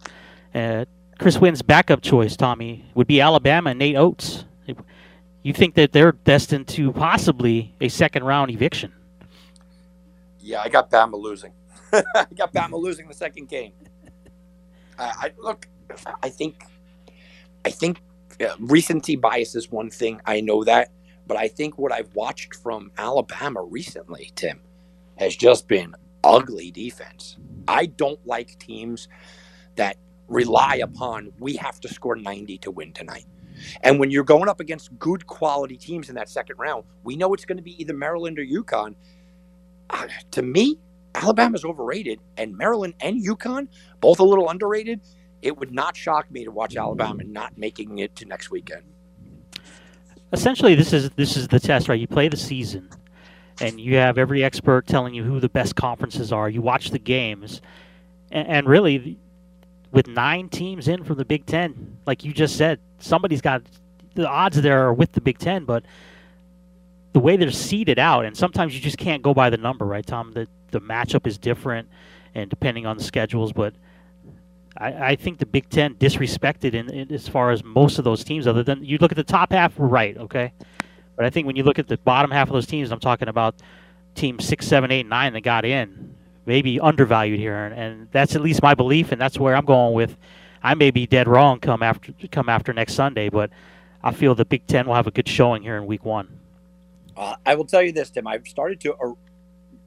[0.54, 0.84] Uh,
[1.18, 4.44] Chris Wynn's backup choice, Tommy, would be Alabama and Nate Oats.
[5.42, 8.92] You think that they're destined to possibly a second round eviction?
[10.42, 11.54] Yeah, I got Bama losing.
[11.94, 13.74] I got Bama losing the second game.
[14.98, 15.68] I, I look.
[16.22, 16.56] I think.
[17.66, 18.02] I think
[18.40, 20.20] yeah, recency bias is one thing.
[20.26, 20.90] I know that,
[21.28, 24.62] but I think what I've watched from Alabama recently, Tim,
[25.18, 27.38] has just been ugly defense.
[27.68, 29.08] I don't like teams
[29.76, 29.96] that
[30.28, 33.26] rely upon we have to score 90 to win tonight.
[33.82, 37.34] And when you're going up against good quality teams in that second round, we know
[37.34, 38.94] it's going to be either Maryland or UConn.
[40.32, 40.78] To me,
[41.14, 43.68] Alabama's overrated, and Maryland and UConn
[44.00, 45.00] both a little underrated.
[45.42, 48.82] It would not shock me to watch Alabama not making it to next weekend.
[50.32, 52.00] Essentially, this is this is the test, right?
[52.00, 52.88] You play the season,
[53.60, 56.48] and you have every expert telling you who the best conferences are.
[56.48, 57.60] You watch the games,
[58.30, 59.18] and, and really,
[59.90, 63.62] with nine teams in from the Big Ten, like you just said, somebody's got
[64.14, 65.84] the odds there are with the Big Ten, but
[67.12, 70.06] the way they're seeded out, and sometimes you just can't go by the number, right,
[70.06, 70.32] Tom?
[70.32, 71.88] The the matchup is different,
[72.34, 73.74] and depending on the schedules, but.
[74.74, 78.24] I, I think the Big Ten disrespected in, in as far as most of those
[78.24, 78.46] teams.
[78.46, 80.50] Other than you look at the top half, right, okay.
[81.14, 83.28] But I think when you look at the bottom half of those teams, I'm talking
[83.28, 83.56] about
[84.14, 86.14] teams six, seven, eight, nine that got in,
[86.46, 89.94] maybe undervalued here, and, and that's at least my belief, and that's where I'm going
[89.94, 90.16] with.
[90.62, 93.50] I may be dead wrong come after come after next Sunday, but
[94.02, 96.38] I feel the Big Ten will have a good showing here in Week One.
[97.16, 98.26] Uh, I will tell you this, Tim.
[98.26, 99.12] I've started to uh,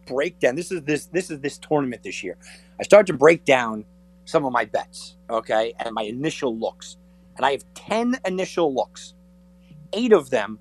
[0.08, 0.56] break down.
[0.56, 2.38] This is this this is this tournament this year.
[2.80, 3.86] I started to break down
[4.26, 6.98] some of my bets, okay, and my initial looks.
[7.38, 9.14] And I have 10 initial looks.
[9.94, 10.60] Eight of them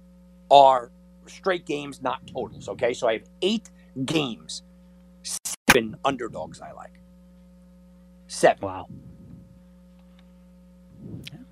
[0.51, 0.93] are
[1.27, 2.95] straight games, not totals, okay?
[2.95, 3.71] So I have eight
[4.05, 4.63] games,
[5.23, 7.01] seven underdogs I like.
[8.29, 8.61] Seven.
[8.63, 8.87] Wow,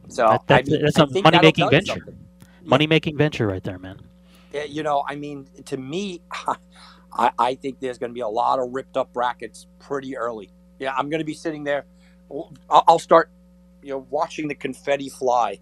[0.09, 2.17] So That- that's- I that's I a money-making that'll tell you venture.
[2.65, 4.01] money making venture right there, man.
[4.53, 6.21] Yeah, you know, I mean, to me,
[7.13, 10.51] I, I think there's going to be a lot of ripped up brackets pretty early.
[10.79, 11.85] Yeah, I'm going to be sitting there.
[12.31, 12.53] I'll,
[12.89, 13.31] I'll start,
[13.83, 15.61] you know, watching the confetti fly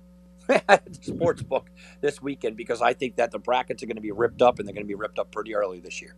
[0.49, 4.03] at the sports book this weekend because I think that the brackets are going to
[4.03, 6.15] be ripped up and they're going to be ripped up pretty early this year.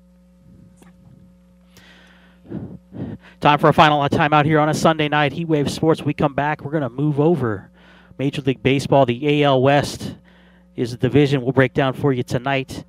[3.41, 5.33] Time for a final timeout here on a Sunday night.
[5.33, 6.03] Heat Wave Sports.
[6.03, 6.63] We come back.
[6.63, 7.71] We're going to move over.
[8.19, 10.15] Major League Baseball, the AL West
[10.77, 12.85] is the division we'll break down for you tonight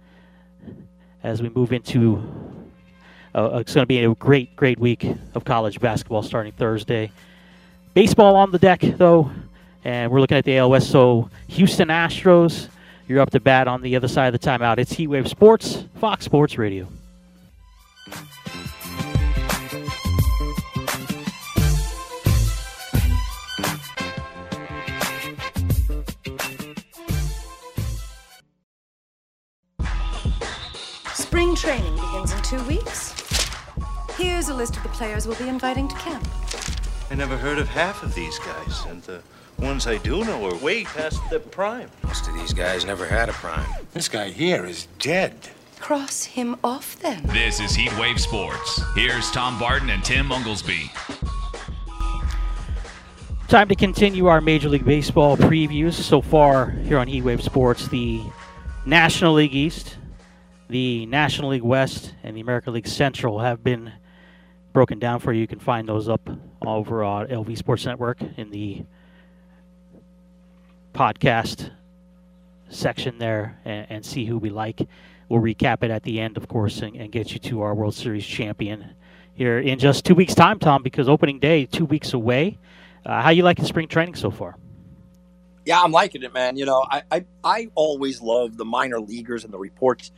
[1.24, 2.22] as we move into.
[3.36, 7.12] Uh, it's going to be a great, great week of college basketball starting Thursday.
[7.93, 9.32] Baseball on the deck, though,
[9.84, 10.89] and we're looking at the AL West.
[10.91, 12.69] So, Houston Astros,
[13.08, 14.78] you're up to bat on the other side of the timeout.
[14.78, 16.88] It's Heatwave Sports, Fox Sports Radio.
[31.43, 33.13] Spring training begins in two weeks.
[34.15, 36.25] Here's a list of the players we'll be inviting to camp.
[37.12, 39.21] I never heard of half of these guys, and the
[39.60, 41.89] ones I do know are way past their prime.
[42.01, 43.67] Most of these guys never had a prime.
[43.91, 45.36] This guy here is dead.
[45.82, 47.21] Cross him off then.
[47.25, 48.82] This is Heatwave Sports.
[48.95, 50.91] Here's Tom Barton and Tim Unglesby.
[53.49, 55.95] Time to continue our Major League Baseball previews.
[55.95, 58.23] So far here on Heat Wave Sports, the
[58.86, 59.97] National League East,
[60.73, 63.93] the National League West, and the American League Central have been
[64.73, 65.41] broken down for you.
[65.41, 66.27] You can find those up
[66.65, 68.83] over on LV Sports Network in the
[70.95, 71.69] podcast
[72.69, 74.81] section there and, and see who we like.
[75.29, 77.93] We'll recap it at the end, of course, and, and get you to our World
[77.93, 78.95] Series champion
[79.36, 82.57] here in just two weeks' time, Tom, because opening day two weeks away.
[83.05, 84.55] Uh, how you liking spring training so far?
[85.65, 86.57] Yeah, I'm liking it, man.
[86.57, 90.12] You know, I, I, I always love the minor leaguers and the reports,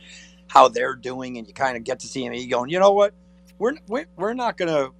[0.48, 2.24] how they're doing, and you kind of get to see.
[2.26, 3.14] And you going, you know what?
[3.58, 4.92] We're we're, we're not going to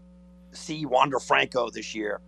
[0.52, 2.20] see Wander Franco this year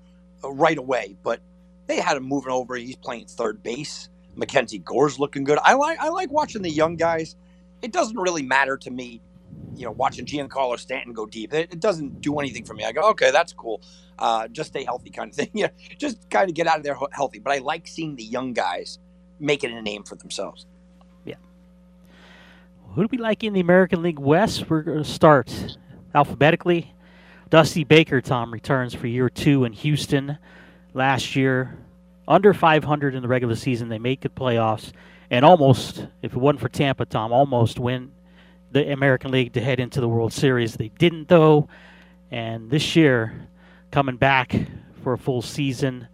[0.45, 1.41] uh, right away, but
[1.87, 2.77] they had him moving over.
[2.77, 4.09] He's playing third base.
[4.37, 5.59] Mackenzie Gore's looking good.
[5.65, 7.37] I like I like watching the young guys.
[7.83, 9.21] It doesn't really matter to me,
[9.75, 11.53] you know, watching Giancarlo Stanton go deep.
[11.55, 12.85] It, it doesn't do anything for me.
[12.85, 13.81] I go, okay, that's cool.
[14.19, 15.51] Uh, just stay healthy, kind of thing.
[15.55, 17.39] Yeah, just kind of get out of there healthy.
[17.41, 18.99] But I like seeing the young guys
[19.41, 20.67] making a name for themselves.
[22.95, 24.69] Who do we like in the American League West?
[24.69, 25.77] We're going to start
[26.15, 26.95] alphabetically.
[27.51, 30.39] Dusty Baker, Tom, returns for year two in Houston.
[30.95, 31.79] Last year,
[32.27, 33.89] under 500 in the regular season.
[33.89, 34.93] They make the playoffs
[35.31, 38.13] and almost, if it wasn't for Tampa, Tom, almost win
[38.71, 40.75] the American League to head into the World Series.
[40.75, 41.69] They didn't, though.
[42.31, 43.49] And this year,
[43.91, 44.55] coming back
[45.03, 46.09] for a full season,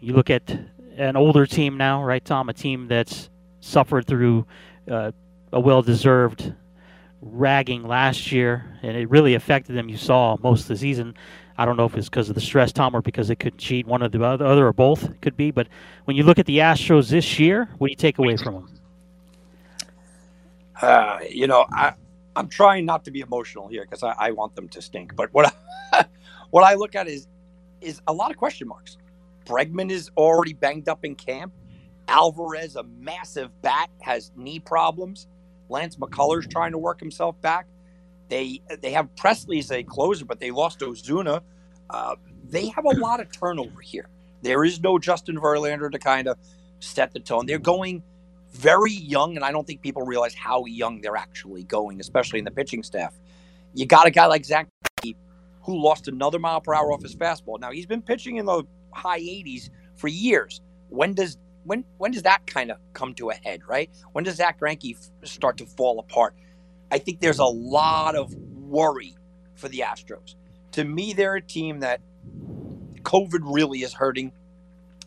[0.00, 0.48] you look at
[0.96, 2.48] an older team now, right, Tom?
[2.48, 3.28] A team that's
[3.60, 4.46] suffered through
[4.90, 5.10] uh,
[5.54, 6.52] a well deserved
[7.22, 9.88] ragging last year, and it really affected them.
[9.88, 11.14] You saw most of the season.
[11.56, 13.86] I don't know if it's because of the stress, Tom, or because they couldn't cheat.
[13.86, 15.52] One or the other, or both could be.
[15.52, 15.68] But
[16.04, 18.80] when you look at the Astros this year, what do you take away from them?
[20.82, 21.94] Uh, you know, I,
[22.34, 25.14] I'm trying not to be emotional here because I, I, want them to stink.
[25.14, 25.54] But what
[25.92, 26.04] I,
[26.50, 27.28] what I look at is
[27.80, 28.96] is a lot of question marks.
[29.46, 31.52] Bregman is already banged up in camp.
[32.08, 35.28] Alvarez, a massive bat, has knee problems.
[35.68, 37.66] Lance McCullers trying to work himself back.
[38.28, 41.42] They they have Pressly as a closer, but they lost Osuna.
[41.90, 42.16] Uh,
[42.48, 44.08] they have a lot of turnover here.
[44.42, 46.38] There is no Justin Verlander to kind of
[46.80, 47.46] set the tone.
[47.46, 48.02] They're going
[48.52, 52.44] very young, and I don't think people realize how young they're actually going, especially in
[52.44, 53.14] the pitching staff.
[53.74, 54.68] You got a guy like Zack
[55.64, 57.58] who lost another mile per hour off his fastball.
[57.58, 60.60] Now he's been pitching in the high 80s for years.
[60.90, 63.90] When does when when does that kind of come to a head, right?
[64.12, 66.34] When does Zack Greinke start to fall apart?
[66.90, 69.14] I think there's a lot of worry
[69.54, 70.34] for the Astros.
[70.72, 72.00] To me, they're a team that
[73.02, 74.32] COVID really is hurting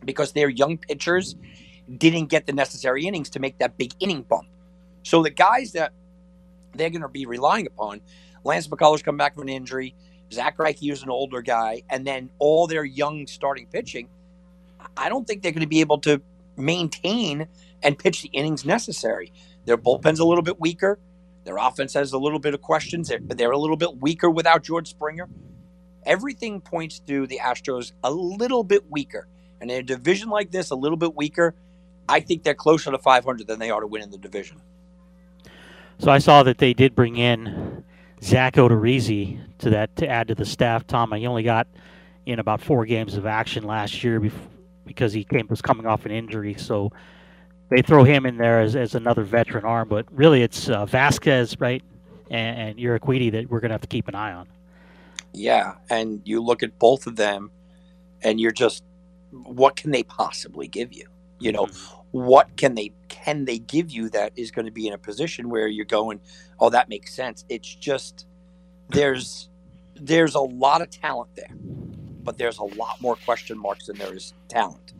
[0.03, 1.35] because their young pitchers
[1.97, 4.47] didn't get the necessary innings to make that big inning bump.
[5.03, 5.93] So the guys that
[6.73, 8.01] they're going to be relying upon,
[8.43, 9.95] Lance McCullers come back from an injury,
[10.31, 14.09] Zack Greinke is an older guy, and then all their young starting pitching.
[14.95, 16.21] I don't think they're going to be able to
[16.57, 17.47] maintain
[17.83, 19.31] and pitch the innings necessary.
[19.65, 20.99] Their bullpen's a little bit weaker.
[21.43, 23.09] Their offense has a little bit of questions.
[23.09, 25.29] They're, they're a little bit weaker without George Springer.
[26.05, 29.27] Everything points to the Astros a little bit weaker.
[29.59, 31.55] And in a division like this, a little bit weaker,
[32.07, 34.61] I think they're closer to 500 than they are to win in the division.
[35.99, 37.83] So I saw that they did bring in
[38.21, 40.85] Zach Odorizzi to that to add to the staff.
[40.85, 41.67] Tom, he only got
[42.25, 44.19] in about four games of action last year
[44.87, 46.55] because he came was coming off an injury.
[46.57, 46.91] So
[47.69, 51.59] they throw him in there as, as another veteran arm, but really it's uh, Vasquez,
[51.59, 51.83] right,
[52.31, 54.47] and, and Urquidy that we're going to have to keep an eye on.
[55.33, 57.51] Yeah, and you look at both of them,
[58.23, 58.83] and you're just,
[59.31, 61.07] what can they possibly give you?
[61.39, 61.97] You know, mm-hmm.
[62.11, 65.49] what can they can they give you that is going to be in a position
[65.49, 66.19] where you're going,
[66.59, 67.45] oh, that makes sense.
[67.49, 68.25] It's just
[68.89, 69.49] there's
[69.95, 71.51] there's a lot of talent there,
[72.27, 74.91] but there's a lot more question marks than there is talent.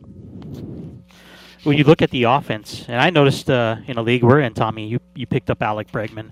[1.62, 4.54] When you look at the offense, and I noticed uh, in a league we're in,
[4.54, 6.30] Tommy, you you picked up Alex Bregman.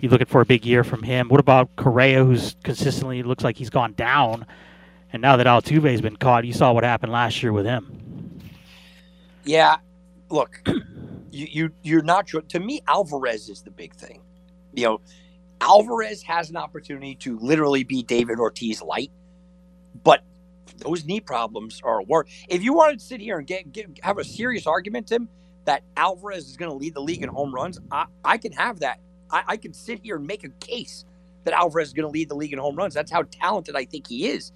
[0.00, 1.30] You're looking for a big year from him.
[1.30, 4.44] What about Correa, who's consistently looks like he's gone down,
[5.14, 8.38] and now that Altuve's been caught, you saw what happened last year with him.
[9.44, 9.76] Yeah,
[10.28, 10.60] look,
[11.30, 12.42] you you you're not sure.
[12.42, 14.20] To me, Alvarez is the big thing.
[14.74, 15.00] You know,
[15.62, 19.10] Alvarez has an opportunity to literally be David Ortiz light,
[20.02, 20.22] but
[20.78, 22.28] those knee problems are worse.
[22.48, 25.28] If you wanted to sit here and get, get have a serious argument, Tim,
[25.64, 28.80] that Alvarez is going to lead the league in home runs, I, I can have
[28.80, 29.00] that.
[29.30, 31.04] I, I can sit here and make a case
[31.44, 32.94] that Alvarez is going to lead the league in home runs.
[32.94, 34.52] That's how talented I think he is.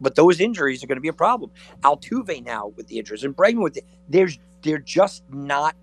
[0.00, 1.50] But those injuries are going to be a problem.
[1.82, 5.74] Altuve now with the injuries and Bregman with it, there's they're just not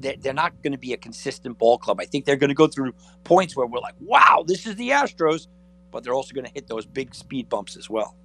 [0.00, 2.00] they're not going to be a consistent ball club.
[2.00, 2.92] I think they're going to go through
[3.24, 5.46] points where we're like, wow, this is the Astros,
[5.90, 8.16] but they're also going to hit those big speed bumps as well.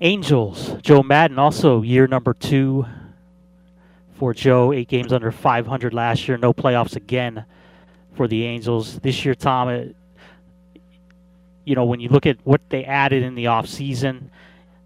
[0.00, 2.86] Angels, Joe Maddon, also year number two
[4.18, 4.72] for Joe.
[4.72, 6.36] Eight games under 500 last year.
[6.36, 7.44] No playoffs again
[8.14, 8.98] for the Angels.
[9.00, 9.96] This year, Tom, it,
[11.64, 14.30] you know, when you look at what they added in the offseason,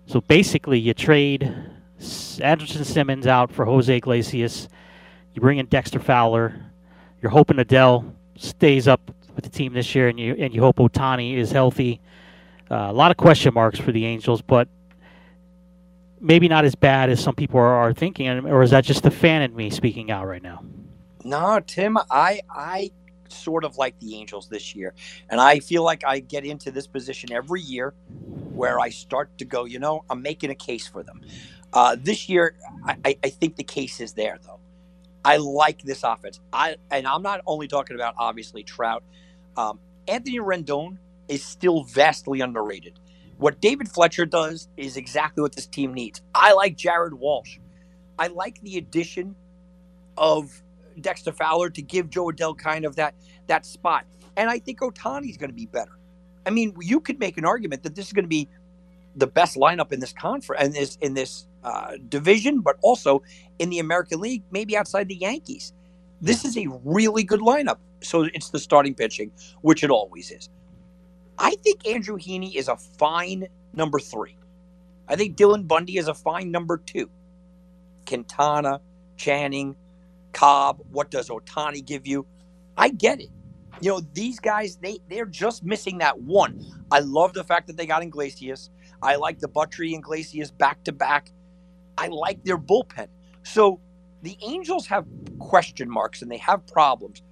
[0.07, 1.55] so basically you trade
[2.01, 4.69] Andrelton Simmons out for Jose Iglesias.
[5.35, 6.55] You bring in Dexter Fowler.
[7.21, 10.77] You're hoping Adell stays up with the team this year, and you and you hope
[10.77, 12.01] Ohtani is healthy.
[12.71, 14.69] Uh, a lot of question marks for the Angels, but
[16.21, 18.29] maybe not as bad as some people are, are thinking.
[18.47, 20.63] Or is that just the fan in me speaking out right now?
[21.25, 22.93] No, Tim, I I
[23.29, 24.95] sort of like the Angels this year,
[25.29, 27.95] and I feel like I get into this position every year
[28.55, 29.65] where I start to go.
[29.65, 31.21] You know, I'm making a case for them.
[31.73, 32.57] Uh, this year,
[33.05, 34.61] I, I think the case is there though.
[35.25, 36.41] I like this offense.
[36.53, 39.03] I and I'm not only talking about obviously Trout.
[39.57, 39.79] Um,
[40.09, 40.97] Anthony Rendon
[41.31, 42.99] is still vastly underrated.
[43.39, 46.21] What David Fletcher does is exactly what this team needs.
[46.35, 47.59] I like Jared Walsh.
[48.19, 49.37] I like the addition
[50.19, 50.63] of
[51.01, 53.15] Dexter Fowler to give Jo Adell kind of that
[53.47, 54.05] that spot.
[54.37, 55.99] And I think Ohtani's going to be better.
[56.45, 58.49] I mean, you could make an argument that this is going to be
[59.17, 63.23] the best lineup in this conference and this in this uh, division, but also
[63.59, 65.73] in the American League, maybe outside the Yankees.
[66.21, 67.79] This is a really good lineup.
[68.03, 69.31] So it's the starting pitching,
[69.63, 70.51] which it always is.
[71.41, 74.37] I think Andrew Heaney is a fine number three.
[75.09, 77.09] I think Dylan Bundy is a fine number two.
[78.07, 78.81] Quintana,
[79.17, 79.75] Canning,
[80.33, 82.27] Cobb, what does Ohtani give you?
[82.77, 83.31] I get it.
[83.81, 86.63] You know, these guys, they, they're just missing that one.
[86.91, 88.69] I love the fact that they got Iglesias.
[89.03, 91.31] I like the Buttrey and back to back.
[91.97, 93.09] I like their bullpen.
[93.45, 93.81] So
[94.23, 95.07] the Angels have
[95.39, 97.23] question marks and they have problems.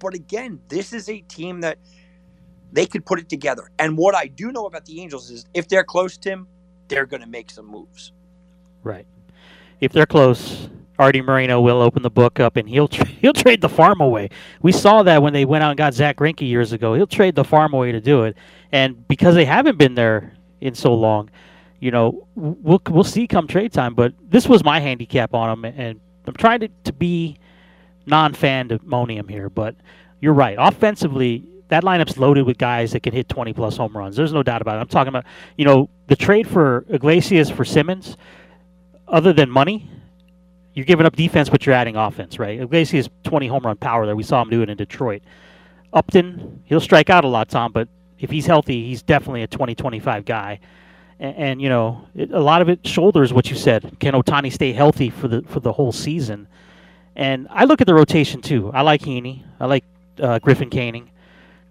[0.00, 1.78] But again, this is a team that–
[2.74, 3.70] they could put it together.
[3.78, 6.46] And what I do know about the Angels is if they're close, Tim,
[6.88, 8.12] they're going to make some moves.
[8.82, 9.06] Right.
[9.80, 13.60] If they're close, Arte Moreno will open the book up and he'll tra- he'll trade
[13.60, 14.30] the farm away.
[14.60, 16.94] We saw that when they went out and got Zack Greinke years ago.
[16.94, 18.36] He'll trade the farm away to do it,
[18.72, 21.30] and because they haven't been there in so long,
[21.80, 23.94] you know, we'll we'll see come trade time.
[23.94, 27.36] But this was my handicap on him, and I'm trying to, to be
[28.06, 29.74] non-fandemonium here, but
[30.20, 30.56] you're right.
[30.58, 34.16] Offensively, that lineup's loaded with guys that can hit 20 plus home runs.
[34.16, 34.80] There's no doubt about it.
[34.80, 35.24] I'm talking about,
[35.56, 38.16] you know, the trade for Iglesias for Simmons,
[39.08, 39.88] other than money,
[40.74, 42.60] you're giving up defense, but you're adding offense, right?
[42.60, 44.16] Iglesias 20 home run power there.
[44.16, 45.22] We saw him do it in Detroit.
[45.92, 49.74] Upton, he'll strike out a lot, Tom, but if he's healthy, he's definitely a 20
[49.74, 50.58] 25 guy.
[51.20, 53.98] And, and you know, it, a lot of it shoulders what you said.
[54.00, 56.48] Can Ohtani stay healthy for the for the whole season?
[57.14, 58.72] And I look at the rotation too.
[58.72, 59.44] I like Heaney.
[59.60, 59.84] I like
[60.20, 61.10] uh, Griffin Canning.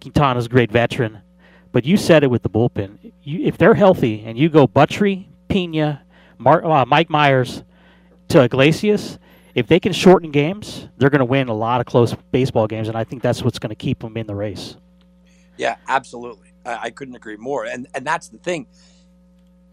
[0.03, 1.21] Quintana's a great veteran,
[1.71, 3.13] but you said it with the bullpen.
[3.23, 6.03] You, if they're healthy and you go Buttrey, Pena,
[6.45, 7.63] uh, Mike Mayers
[8.28, 9.17] to Iglesias,
[9.55, 12.89] if they can shorten games, they're going to win a lot of close baseball games,
[12.89, 14.75] and I think that's what's going to keep them in the race.
[15.57, 16.49] Yeah, absolutely.
[16.65, 17.65] I, I couldn't agree more.
[17.65, 18.67] And and that's the thing.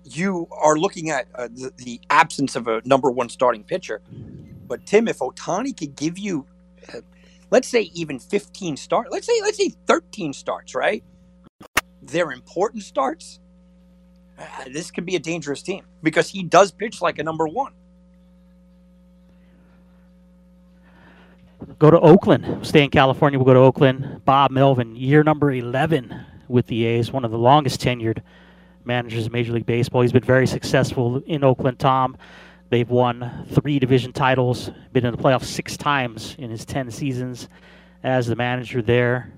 [0.04, 4.00] You are looking at uh, the, the absence of a number one starting pitcher,
[4.68, 6.46] but Tim, if Ohtani could give you
[6.94, 7.00] uh,
[7.50, 11.04] let's say even 15 starts, let's say let's say 13 starts, right?
[12.02, 13.40] They're important starts.
[14.38, 17.72] Uh, this could be a dangerous team because he does pitch like a number one.
[21.78, 22.66] Go to Oakland.
[22.66, 23.38] Stay in California.
[23.38, 24.24] We'll go to Oakland.
[24.24, 28.22] Bob Melvin, year number 11 with the A's, one of the longest tenured
[28.84, 30.02] managers in Major League Baseball.
[30.02, 32.16] He's been very successful in Oakland, Tom.
[32.70, 37.48] They've won three division titles, been in the playoffs six times in his 10 seasons
[38.04, 39.32] as the manager there.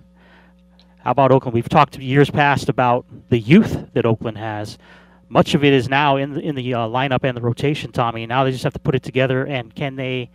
[0.98, 1.54] How about Oakland?
[1.54, 4.76] We've talked years past about the youth that Oakland has.
[5.30, 8.26] Much of it is now in the, in the uh, lineup and the rotation, Tommy.
[8.26, 9.46] Now they just have to put it together.
[9.46, 10.30] And can they,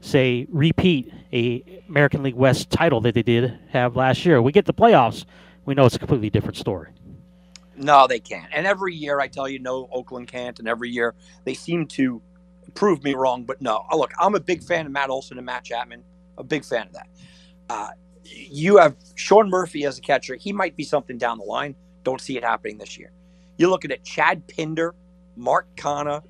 [0.00, 4.40] say, repeat a American League West title that they did have last year?
[4.40, 5.26] We get the playoffs,
[5.66, 6.88] we know it's a completely different story.
[7.76, 8.50] No, they can't.
[8.52, 10.58] And every year I tell you, no, Oakland can't.
[10.58, 12.20] And every year they seem to
[12.78, 13.44] prove me wrong.
[13.44, 16.04] But no, look, I'm a big fan of Matt Olson and Matt Chapman.
[16.38, 17.08] A big fan of that.
[17.68, 17.88] Uh,
[18.24, 20.36] you have Sean Murphy as a catcher.
[20.36, 21.74] He might be something down the line.
[22.04, 23.10] Don't see it happening this year.
[23.56, 24.94] You're looking at Chad Pinder,
[25.34, 26.22] Mark Canha,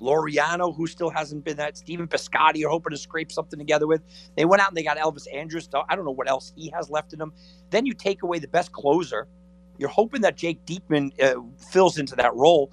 [0.00, 1.76] Laureano, who still hasn't been that.
[1.76, 4.00] Stephen Piscotty, you're hoping to scrape something together with.
[4.36, 5.68] They went out and they got Elvis Andrus.
[5.88, 7.32] I don't know what else he has left in him.
[7.70, 9.28] Then you take away the best closer.
[9.76, 12.72] You're hoping that Jake Diekman uh, fills into that role.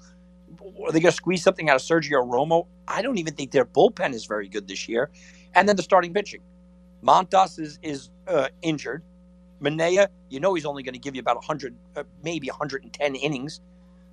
[0.86, 2.66] Are they going to squeeze something out of Sergio Romo?
[2.88, 5.10] I don't even think their bullpen is very good this year.
[5.54, 6.40] And then the starting pitching.
[7.04, 9.02] Montas is is uh, injured.
[9.62, 13.60] Manaea, you know he's only going to give you about 100, uh, maybe 110 innings.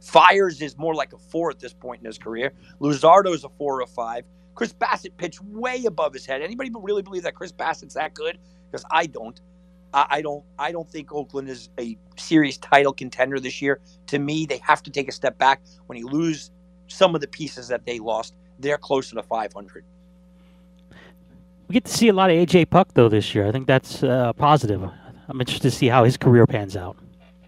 [0.02, 2.54] Fiers is more like a four at this point in his career.
[2.80, 4.26] Luzardo is a four or five.
[4.56, 6.42] Chris Bassitt pitched way above his head.
[6.42, 8.38] Anybody really believe that Chris Bassitt's that good?
[8.72, 9.40] Because I don't.
[9.94, 10.44] I, don't.
[10.58, 13.80] I don't think Oakland is a serious title contender this year.
[14.08, 15.62] To me, they have to take a step back.
[15.88, 16.52] When you lose
[16.88, 19.84] some of the pieces that they lost, they're closer to 500.
[21.68, 23.48] We get to see a lot of AJ Puk though this year.
[23.48, 24.84] I think that's uh, positive.
[24.84, 26.98] I'm interested to see how his career pans out.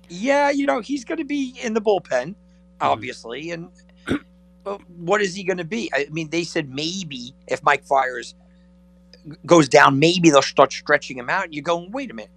[0.09, 2.35] Yeah, you know he's going to be in the bullpen,
[2.79, 3.69] obviously, and
[4.95, 5.89] what is he going to be?
[5.93, 8.35] I mean, they said maybe if Mike Fiers
[9.45, 11.45] goes down, maybe they'll start stretching him out.
[11.45, 12.31] And you're going, wait a minute.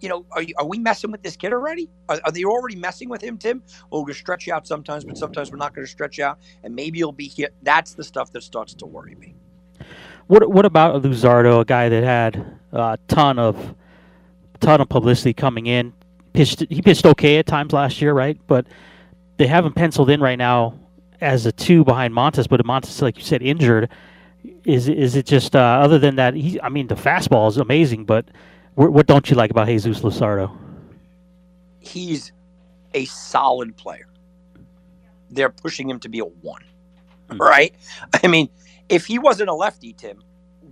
[0.00, 1.88] You know, are, you, are we messing with this kid already?
[2.08, 3.62] Are, are they already messing with him, Tim?
[3.90, 6.98] Well, to stretch out sometimes, but sometimes we're not going to stretch out, and maybe
[6.98, 7.50] you'll be here.
[7.62, 9.34] That's the stuff that starts to worry me.
[10.26, 13.74] What What about Luzardo, a guy that had a ton of
[14.60, 15.92] ton of publicity coming in?
[16.32, 18.38] Pitched he pitched okay at times last year, right?
[18.46, 18.66] But
[19.36, 20.78] they have him penciled in right now
[21.20, 23.90] as a two behind Montas, but Montas, like you said, injured.
[24.64, 26.34] Is is it just uh, other than that?
[26.34, 28.26] He, I mean, the fastball is amazing, but
[28.74, 30.56] what, what don't you like about Jesus Luzardo?
[31.80, 32.32] He's
[32.94, 34.08] a solid player.
[35.30, 36.64] They're pushing him to be a one,
[37.28, 37.40] mm-hmm.
[37.40, 37.74] right?
[38.22, 38.48] I mean,
[38.88, 40.22] if he wasn't a lefty, Tim,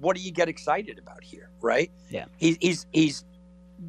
[0.01, 1.91] what do you get excited about here, right?
[2.09, 2.27] Yeah.
[2.37, 3.25] He's he's he's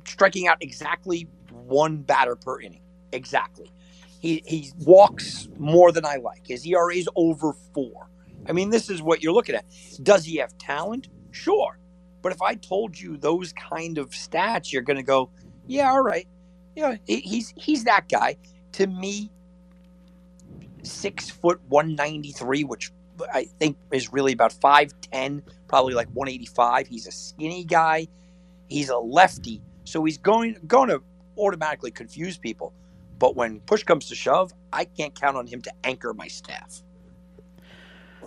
[0.05, 2.81] striking out exactly one batter per inning.
[3.11, 3.71] Exactly.
[4.19, 6.45] He he walks more than I like.
[6.45, 8.08] His ERA is over four.
[8.47, 9.65] I mean, this is what you're looking at.
[10.03, 11.09] Does he have talent?
[11.31, 11.79] Sure.
[12.21, 15.31] But if I told you those kind of stats, you're going to go,
[15.67, 16.27] yeah, all right.
[16.75, 18.37] Yeah, he's he's that guy.
[18.73, 19.31] To me,
[20.83, 22.91] six foot one ninety three, which
[23.33, 26.87] I think is really about 5'10, probably like 185.
[26.87, 28.07] He's a skinny guy.
[28.67, 29.61] He's a lefty.
[29.85, 31.01] So he's going going to
[31.37, 32.73] automatically confuse people.
[33.19, 36.83] But when push comes to shove, I can't count on him to anchor my staff.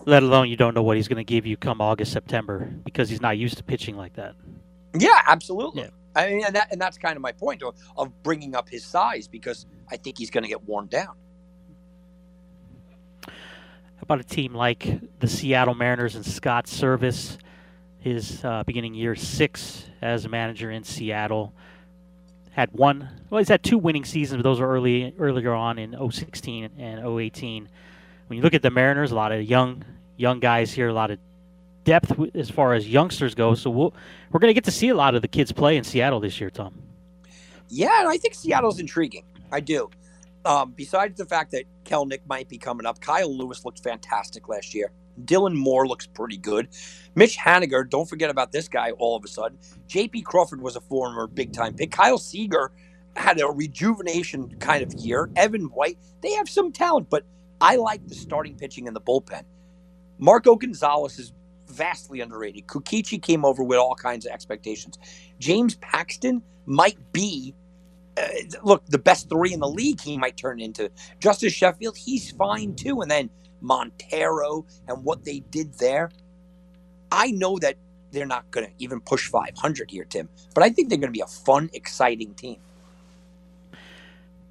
[0.05, 3.09] Let alone you don't know what he's going to give you come August, September because
[3.09, 4.35] he's not used to pitching like that.
[4.99, 5.83] Yeah, absolutely.
[5.83, 5.89] Yeah.
[6.15, 8.85] I mean, and, that, and that's kind of my point of, of bringing up his
[8.85, 11.15] size because I think he's going to get worn down
[14.03, 17.39] about a team like the Seattle Mariners and Scott Servais,
[18.01, 21.55] his uh, beginning year six as a manager in Seattle.
[22.51, 25.97] Had one, well, he's had two winning seasons, but those were early earlier on in
[26.11, 27.69] 016 and 018.
[28.33, 29.85] When you look at the Mariners, a lot of young
[30.17, 31.19] young guys here, a lot of
[31.85, 33.55] depth as far as youngsters go.
[33.55, 33.93] So we'll,
[34.31, 36.41] we're going to get to see a lot of the kids play in Seattle this
[36.41, 36.81] year, Tom.
[37.69, 39.27] Yeah, I think Seattle's intriguing.
[39.53, 39.91] I do.
[40.47, 44.75] Um, besides the fact that Kelenic might be coming up, Kyle Lewis looked fantastic last
[44.75, 44.93] year.
[45.23, 46.69] Dylan Moore looks pretty good.
[47.15, 49.59] Mitch Haniger, don't forget about this guy all of a sudden.
[49.91, 51.91] JP Crawford was a former big time pick.
[51.91, 52.73] Kyle Seager
[53.15, 55.29] had a rejuvenation kind of year.
[55.37, 57.27] Evan White, they have some talent, but
[57.63, 59.45] I like the starting pitching in the bullpen.
[60.19, 61.33] Marco Gonzalez is
[61.69, 62.67] vastly underrated.
[62.69, 64.99] Kikuchi came over with all kinds of expectations.
[65.41, 67.55] James Paxton might be
[68.19, 68.29] uh,
[68.63, 70.91] look, the best three in the league he might turn into.
[71.21, 73.01] Justice Sheffield, he's fine too.
[73.03, 76.11] And then Montero and what they did there.
[77.11, 77.77] I know that
[78.13, 81.19] they're not going to even push 500 here, Tim, but I think they're going to
[81.19, 82.59] be a fun, exciting team.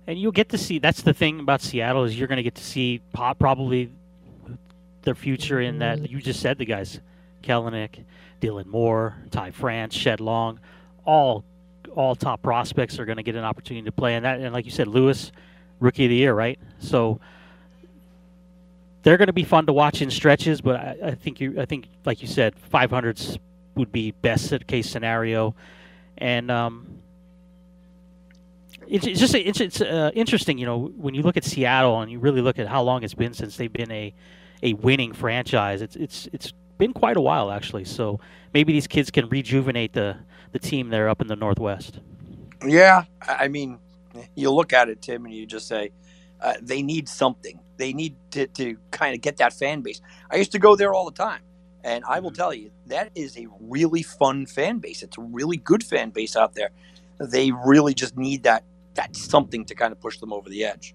[0.08, 0.80] And you'll get to see.
[0.80, 3.91] That's the thing about Seattle is you're going to get to see probably
[5.04, 6.99] their future in that you just said the guys
[7.43, 8.04] Kelenic,
[8.39, 10.60] Dylan Moore, Ty France, Shed Long,
[11.06, 11.43] all
[11.95, 14.16] all top prospects are going to get an opportunity to play.
[14.16, 15.32] And that, and like you said, Lewis,
[15.80, 16.58] rookie of the year, right?
[16.80, 17.20] So
[19.04, 20.62] they're going to be fun to watch in stretches.
[20.62, 23.38] But I, I think you, I think like you said, 500s
[23.76, 25.56] would be best case scenario,
[26.18, 27.01] and um,
[28.91, 32.11] it's, it's just it's, it's uh, interesting, you know, when you look at Seattle and
[32.11, 34.13] you really look at how long it's been since they've been a
[34.61, 35.81] a winning franchise.
[35.81, 37.85] It's it's it's been quite a while actually.
[37.85, 38.19] So
[38.53, 40.17] maybe these kids can rejuvenate the
[40.51, 42.01] the team there up in the Northwest.
[42.67, 43.79] Yeah, I mean,
[44.35, 45.91] you look at it, Tim, and you just say
[46.41, 47.59] uh, they need something.
[47.77, 50.01] They need to, to kind of get that fan base.
[50.29, 51.41] I used to go there all the time,
[51.85, 52.35] and I will mm-hmm.
[52.35, 55.01] tell you that is a really fun fan base.
[55.01, 56.71] It's a really good fan base out there.
[57.19, 58.63] They really just need that
[58.95, 60.93] that something to kind of push them over the edge.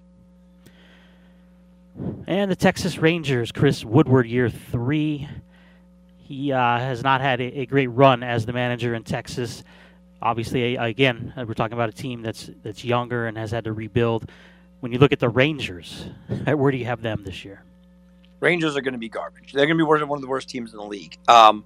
[2.27, 5.29] And the Texas Rangers, Chris Woodward, year three.
[6.19, 9.63] He uh, has not had a, a, great run as the manager in Texas.
[10.21, 14.31] Obviously, again, we're talking about a team that's that's younger and has had to rebuild.
[14.81, 16.07] When you look at the Rangers,
[16.45, 17.63] where do you have them this year?
[18.41, 19.53] Rangers are going to be garbage.
[19.53, 21.17] They're going to be one of the worst teams in the league.
[21.29, 21.65] Um,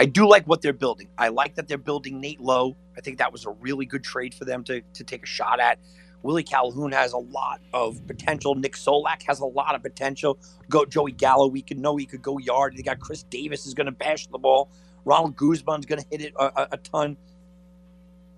[0.00, 1.08] I do like what they're building.
[1.18, 2.74] I like that they're building Nate Lowe.
[2.96, 5.60] I think that was a really good trade for them to, to take a shot
[5.60, 5.78] at.
[6.22, 8.54] Willie Calhoun has a lot of potential.
[8.54, 10.38] Nick Solak has a lot of potential.
[10.70, 12.78] Go Joey Gallo, we could know he could go yard.
[12.78, 14.70] They got Chris Davis is going to bash the ball.
[15.04, 17.18] Ronald Guzman's going to hit it a, a, a, ton.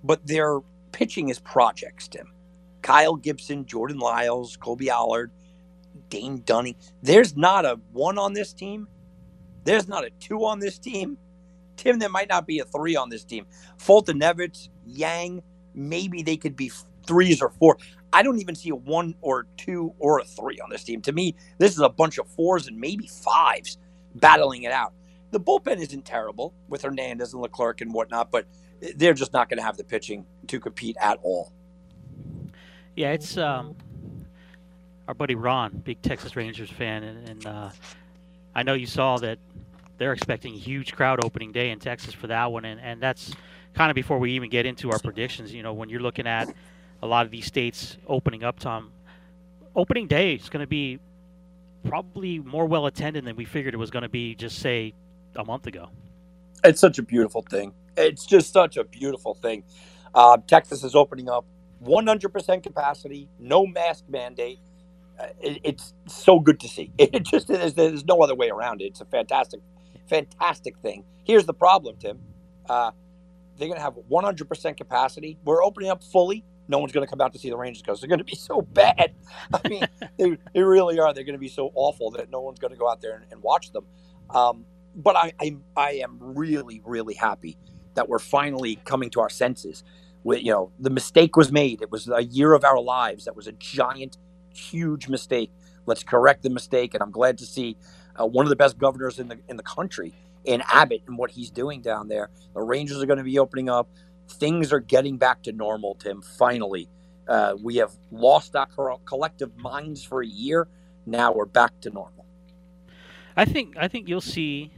[0.03, 0.59] But their
[0.91, 2.33] pitching is projects, Tim.
[2.83, 5.31] Kyle Gibson, Jordan Lyles, Kolby Allard,
[6.11, 6.75] Dane Dunning.
[7.05, 8.89] There's not a one on this team.
[9.63, 11.19] There's not a two on this team.
[11.83, 13.45] Tim, there might not be a three on this team.
[13.77, 15.43] Foltynewicz, Yang,
[15.75, 16.71] maybe they could be
[17.05, 17.77] threes or four.
[18.13, 21.01] I don't even see a one or two or a three on this team.
[21.03, 23.79] To me, this is a bunch of fours and maybe fives
[24.15, 24.93] battling it out.
[25.33, 28.47] The bullpen isn't terrible with Hernandez and Leclerc and whatnot, but
[28.97, 31.53] they're just not going to have the pitching to compete at all.
[32.95, 33.75] Yeah, it's um,
[35.09, 37.71] our buddy Ron, big Texas Rangers fan, and, and uh,
[38.55, 39.39] I know you saw that
[40.03, 43.35] they're expecting huge crowd opening day in Texas for that one, and, and that's
[43.75, 45.55] kind of before we even get into our predictions.
[45.55, 46.53] You know, when you're looking at
[47.03, 48.93] a lot of these states opening up, Tom,
[49.77, 51.01] opening day is going to be
[51.85, 54.95] probably more well attended than we figured it was going to be just say
[55.37, 55.91] a month ago.
[56.65, 57.75] It's such a beautiful thing.
[57.97, 59.65] It's just such a beautiful thing.
[60.15, 61.47] Uh, Texas is opening up
[61.85, 64.61] 100% capacity, no mask mandate.
[65.19, 66.93] Uh, it, it's so good to see.
[66.99, 68.87] It just there's no other way around it.
[68.87, 69.61] It's a fantastic,
[70.09, 71.05] fantastic thing.
[71.25, 72.21] Here's the problem, Tim.
[72.69, 72.93] Uh,
[73.59, 75.39] they're going to have 100% capacity.
[75.45, 78.01] We're opening up fully no one's going to come out to see the Rangers because
[78.01, 79.15] they're going to be so bad.
[79.53, 79.87] I mean,
[80.19, 81.13] they, they really are.
[81.13, 83.25] They're going to be so awful that no one's going to go out there and,
[83.31, 83.85] and watch them.
[84.31, 87.57] Um, but I, I, I am really, really happy
[87.95, 89.85] that we're finally coming to our senses.
[90.25, 91.83] With, you know, the mistake was made.
[91.83, 93.25] It was a year of our lives.
[93.25, 94.19] That was a giant,
[94.55, 95.51] huge mistake.
[95.85, 96.95] Let's correct the mistake.
[96.95, 97.77] And I'm glad to see
[98.21, 100.13] uh, one of the best governors in the in the country
[100.45, 102.29] in Abbott and what he's doing down there.
[102.55, 103.89] The Rangers are going to be opening up
[104.33, 106.23] things are getting back to normal, Tim.
[106.23, 106.89] Finally,
[107.29, 110.69] uh, we have lost our collective minds for a year.
[111.07, 112.27] Now we're back to normal.
[113.37, 114.73] I think I think you'll see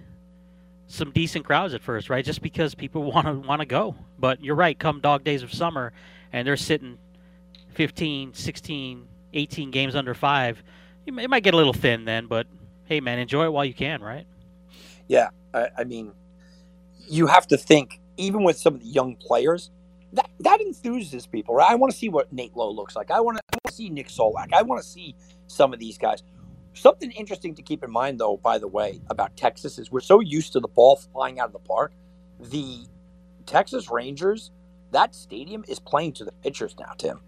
[0.87, 2.25] some decent crowds at first, right?
[2.25, 3.97] Just because people want to want to go.
[4.19, 4.79] But you're right.
[4.79, 5.93] Come dog days of summer,
[6.33, 6.99] and they're sitting
[7.73, 10.63] 15, 16, 18 games under five.
[11.07, 12.47] It might get a little thin then, but
[12.85, 14.27] hey, man, enjoy it while you can, right?
[15.09, 16.13] Yeah, I, I mean,
[17.09, 19.71] you have to think even with some of the young players,
[20.13, 21.55] that that enthuses people.
[21.55, 21.71] Right?
[21.71, 23.11] I want to see what Nate Lowe looks like.
[23.11, 24.53] I want to see Nick Solak.
[24.53, 25.15] I want to see
[25.47, 26.23] some of these guys.
[26.73, 30.21] Something interesting to keep in mind, though, by the way, about Texas is we're so
[30.21, 31.93] used to the ball flying out of the park.
[32.41, 32.87] The
[33.47, 34.51] Texas Rangers,
[34.91, 37.21] that stadium is playing to the pitchers now, Tim.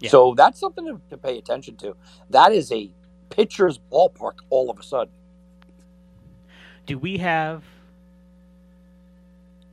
[0.00, 0.10] Yeah.
[0.10, 1.96] So that's something to, to pay attention to.
[2.30, 2.90] That is a
[3.32, 5.12] pitcher's ballpark all of a sudden.
[6.86, 7.64] Do we have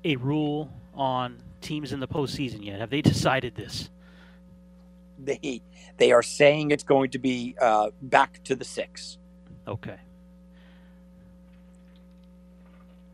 [0.04, 2.80] a rule on teams in the postseason yet?
[2.80, 3.90] Have they decided this?
[5.18, 5.62] They
[5.98, 9.18] they are saying it's going to be uh, back to the six.
[9.68, 9.98] Okay.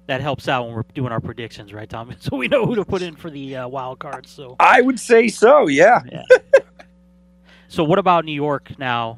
[0.08, 2.14] That helps out when we're doing our predictions, right, Tom?
[2.20, 4.30] So we know who to put in for the uh, wild cards.
[4.30, 5.68] So I would say so.
[5.68, 6.02] Yeah.
[6.12, 6.24] yeah.
[7.68, 9.18] so what about New York now?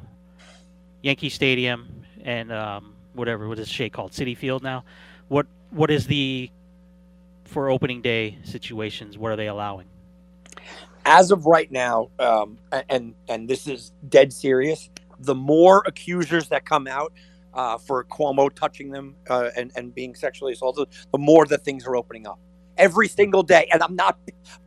[1.02, 4.84] Yankee Stadium and um, whatever what is Shea called Citi Field now.
[5.28, 6.50] What what is the
[7.44, 9.16] for opening day situations?
[9.18, 9.86] What are they allowing?
[11.04, 14.90] As of right now, um, and and this is dead serious.
[15.20, 17.12] The more accusers that come out,
[17.54, 21.86] uh, for Cuomo touching them uh, and and being sexually assaulted, the more that things
[21.86, 22.38] are opening up.
[22.76, 24.18] Every single day, and I'm not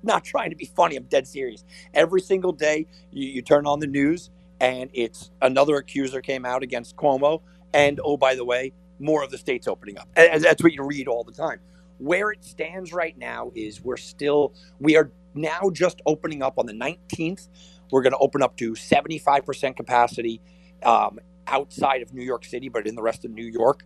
[0.04, 0.96] not trying to be funny.
[0.96, 1.64] I'm dead serious.
[1.94, 4.30] Every single day, you, you turn on the news,
[4.62, 7.42] and it's another accuser came out against Cuomo,
[7.74, 10.08] and oh by the way, more of the states opening up.
[10.16, 11.60] And that's what you read all the time.
[11.98, 16.68] Where it stands right now is we're still we are now just opening up on
[16.68, 17.50] the 19th.
[17.92, 20.42] We're going to open up to 75% capacity
[20.84, 23.84] um, outside of New York City, but in the rest of New York.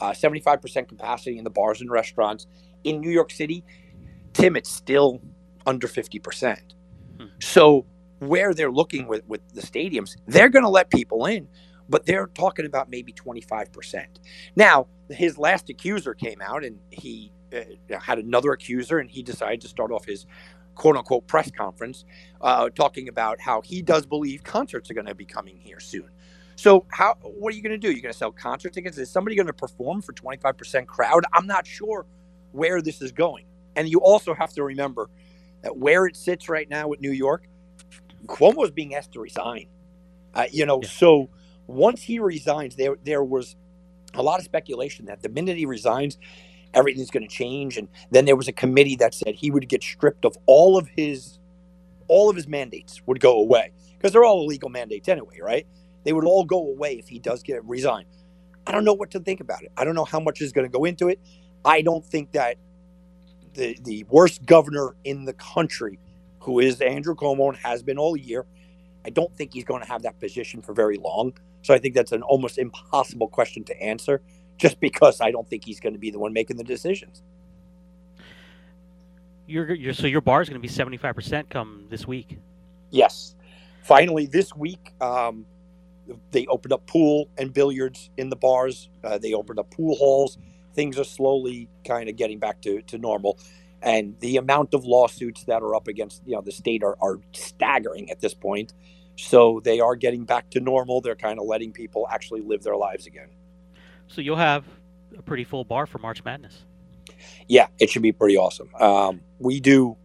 [0.00, 2.46] Uh, 75% capacity in the bars and restaurants.
[2.84, 3.64] In New York City,
[4.32, 5.20] Tim, it's still
[5.66, 6.58] under 50%.
[7.18, 7.24] Hmm.
[7.40, 7.84] So,
[8.20, 11.48] where they're looking with, with the stadiums, they're going to let people in,
[11.88, 14.06] but they're talking about maybe 25%.
[14.56, 17.60] Now, his last accuser came out and he uh,
[18.00, 20.26] had another accuser, and he decided to start off his
[20.74, 22.04] quote unquote press conference
[22.40, 26.08] uh, talking about how he does believe concerts are going to be coming here soon.
[26.56, 27.90] So how what are you going to do?
[27.92, 28.98] You're going to sell concert tickets?
[28.98, 31.24] Is somebody going to perform for 25% crowd?
[31.32, 32.06] I'm not sure
[32.52, 33.46] where this is going.
[33.76, 35.08] And you also have to remember
[35.62, 37.48] that where it sits right now with New York,
[38.26, 39.66] Cuomo is being asked to resign.
[40.34, 40.88] Uh, you know, yeah.
[40.88, 41.30] so
[41.66, 43.56] once he resigns, there there was
[44.14, 46.18] a lot of speculation that the minute he resigns,
[46.74, 47.76] everything's going to change.
[47.76, 50.88] And then there was a committee that said he would get stripped of all of
[50.88, 51.38] his
[52.08, 55.66] all of his mandates would go away because they're all illegal mandates anyway, right?
[56.04, 58.06] They would all go away if he does get resigned.
[58.66, 59.72] I don't know what to think about it.
[59.76, 61.20] I don't know how much is going to go into it.
[61.64, 62.56] I don't think that
[63.54, 65.98] the the worst governor in the country,
[66.40, 68.46] who is Andrew Cuomo and has been all year,
[69.04, 71.32] I don't think he's going to have that position for very long.
[71.62, 74.20] So I think that's an almost impossible question to answer
[74.56, 77.22] just because I don't think he's going to be the one making the decisions.
[79.46, 82.38] You're, you're so your bar is going to be seventy five percent come this week.
[82.90, 83.34] Yes,
[83.82, 85.46] finally this week um,
[86.32, 88.90] they opened up pool and billiards in the bars.
[89.02, 90.38] Uh, they opened up pool halls.
[90.74, 93.38] Things are slowly kind of getting back to, to normal,
[93.82, 97.20] and the amount of lawsuits that are up against you know the state are, are
[97.32, 98.72] staggering at this point.
[99.16, 101.00] So they are getting back to normal.
[101.00, 103.28] They're kind of letting people actually live their lives again.
[104.06, 104.64] So you'll have
[105.16, 106.64] a pretty full bar for March Madness.
[107.48, 108.68] Yeah, it should be pretty awesome.
[108.78, 109.96] Um, we do,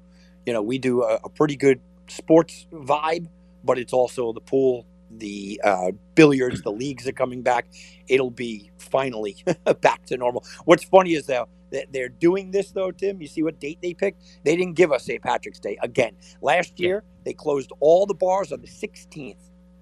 [0.46, 3.28] you know, we do a, a, pretty good sports vibe,
[3.64, 7.68] but it's also the pool, the uh, billiards, the leagues are coming back.
[8.08, 9.44] It'll be finally
[9.82, 10.44] back to normal.
[10.66, 11.48] What's funny is though that
[11.92, 13.22] they're doing this though, Tim.
[13.22, 14.24] You see what date they picked?
[14.44, 15.22] They didn't give us St.
[15.22, 16.16] Patrick's Day again.
[16.42, 17.22] Last year yeah.
[17.26, 19.38] they closed all the bars on the 16th,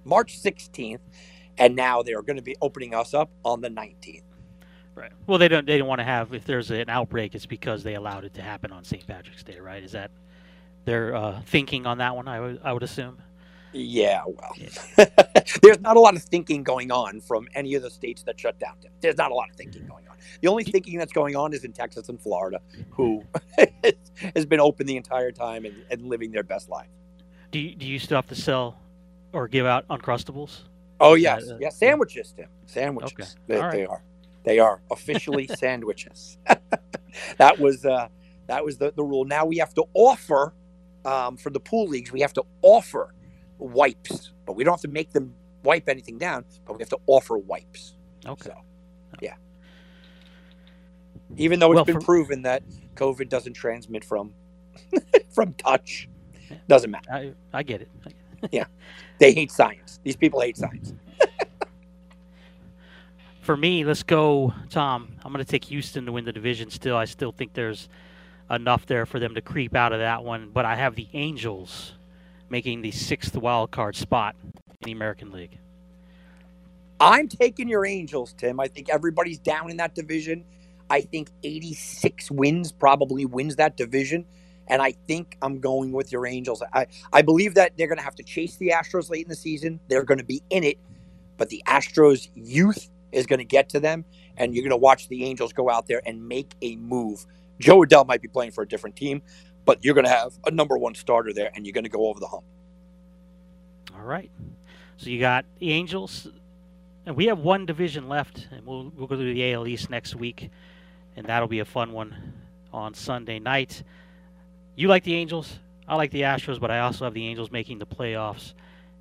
[0.05, 0.99] March 16th,
[1.57, 4.23] and now they're going to be opening us up on the 19th.
[4.95, 5.11] Right.
[5.25, 5.65] Well, they don't.
[5.65, 8.41] They don't want to have if there's an outbreak, it's because they allowed it to
[8.41, 9.05] happen on St.
[9.07, 9.81] Patrick's Day, right?
[9.81, 10.11] Is that
[10.83, 12.27] their uh, thinking on that one?
[12.27, 12.59] I would.
[12.63, 13.17] I would assume.
[13.73, 14.23] Yeah.
[14.25, 14.53] Well,
[15.61, 18.59] there's not a lot of thinking going on from any of the states that shut
[18.59, 18.75] down.
[18.99, 20.10] There's not a lot of thinking going on.
[20.41, 22.59] The only thinking that's going on is in Texas and Florida,
[22.89, 23.23] who
[24.35, 26.89] has been open the entire time and, and living their best life.
[27.51, 28.77] Do you, do you still have to sell
[29.33, 30.61] or give out Uncrustables?
[30.99, 32.47] Oh yes, uh, yes, sandwiches, Tim.
[32.67, 33.11] Sandwiches.
[33.19, 33.25] Okay.
[33.47, 33.71] They, right.
[33.71, 34.03] they, are.
[34.43, 36.37] They are officially sandwiches.
[37.37, 38.07] that was uh,
[38.47, 39.25] that was the, the rule.
[39.25, 40.53] Now we have to offer
[41.03, 42.11] um, for the pool leagues.
[42.11, 43.13] We have to offer
[43.57, 46.45] wipes, but we don't have to make them wipe anything down.
[46.65, 47.95] But we have to offer wipes.
[48.25, 48.49] Okay.
[48.49, 48.55] So,
[49.21, 49.35] yeah.
[51.37, 52.05] Even though it's well, been for...
[52.05, 52.63] proven that
[52.95, 54.33] COVID doesn't transmit from
[55.29, 56.09] from touch,
[56.67, 57.09] doesn't matter.
[57.11, 57.89] I, I get it.
[58.05, 58.49] I get it.
[58.51, 58.65] yeah.
[59.19, 59.99] They hate science.
[60.03, 60.93] These people hate science.
[63.41, 65.15] For me, let's go, Tom.
[65.23, 66.95] I'm going to take Houston to win the division still.
[66.95, 67.89] I still think there's
[68.51, 71.93] enough there for them to creep out of that one, but I have the Angels
[72.49, 75.57] making the sixth wild card spot in the American League.
[76.99, 78.59] I'm taking your Angels, Tim.
[78.59, 80.43] I think everybody's down in that division.
[80.91, 84.25] I think 86 wins probably wins that division.
[84.67, 86.61] And I think I'm going with your Angels.
[86.73, 89.35] I, I believe that they're going to have to chase the Astros late in the
[89.35, 89.79] season.
[89.87, 90.77] They're going to be in it,
[91.37, 94.03] but the Astros' youth is going to get to them,
[94.35, 97.25] and you're going to watch the Angels go out there and make a move.
[97.59, 99.21] Jo Adell might be playing for a different team,
[99.65, 102.07] but you're going to have a number one starter there, and you're going to go
[102.07, 102.43] over the hump.
[103.95, 104.31] All right.
[104.97, 106.27] So you got the Angels,
[107.05, 110.15] and we have one division left, and we'll, we'll go to the AL East next
[110.15, 110.49] week,
[111.15, 112.33] and that'll be a fun one
[112.73, 113.83] on Sunday night.
[114.75, 115.59] You like the Angels.
[115.87, 118.53] I like the Astros, but I also have the Angels making the playoffs.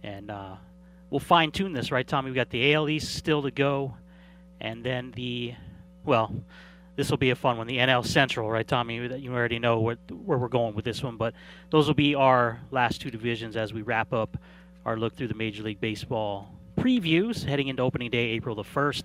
[0.03, 0.57] And uh,
[1.11, 2.31] we'll fine tune this, right, Tommy?
[2.31, 3.95] We got the AL East still to go,
[4.61, 5.55] and then the,
[6.05, 6.35] well,
[6.97, 7.67] this will be a fun one.
[7.67, 8.97] The NL Central, right, Tommy?
[8.97, 11.35] You already know what, where we're going with this one, but
[11.71, 14.37] those will be our last two divisions as we wrap up
[14.85, 16.51] our look through the Major League Baseball
[16.81, 19.05] previews heading into opening day, April the 1st.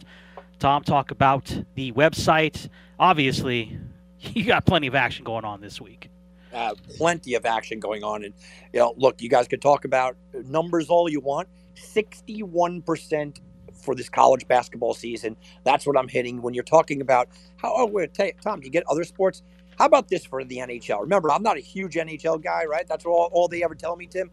[0.59, 2.69] Tom talk about the website.
[2.99, 3.77] Obviously,
[4.19, 6.09] you got plenty of action going on this week.
[6.53, 8.33] Uh, plenty of action going on, and
[8.71, 11.49] you know, look, you guys could talk about numbers all you want.
[11.73, 13.41] Sixty-one percent
[13.73, 15.37] for this college basketball season.
[15.63, 16.41] That's what I'm hitting.
[16.41, 19.43] When you're talking about how, oh, wait, you, Tom, you get other sports.
[19.77, 21.01] How about this for the NHL?
[21.01, 22.87] Remember, I'm not a huge NHL guy, right?
[22.87, 24.31] That's all, all they ever tell me, Tim.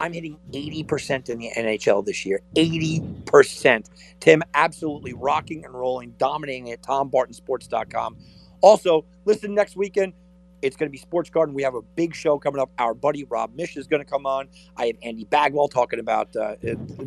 [0.00, 2.40] I'm hitting 80% in the NHL this year.
[2.56, 3.86] 80%.
[4.20, 8.16] Tim, absolutely rocking and rolling, dominating at tombartonsports.com.
[8.60, 10.12] Also, listen next weekend.
[10.62, 11.54] It's going to be Sports Garden.
[11.54, 12.70] We have a big show coming up.
[12.78, 14.48] Our buddy Rob Mish is going to come on.
[14.78, 16.56] I have Andy Bagwell talking about uh,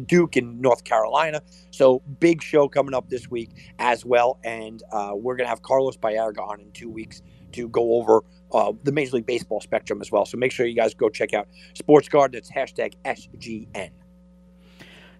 [0.05, 1.41] Duke in North Carolina.
[1.71, 4.37] So, big show coming up this week as well.
[4.43, 7.23] And uh, we're going to have Carlos Baerga on in two weeks
[7.53, 10.25] to go over uh, the Major League Baseball spectrum as well.
[10.25, 12.31] So make sure you guys go check out Sports Guard.
[12.33, 13.91] That's hashtag SGN.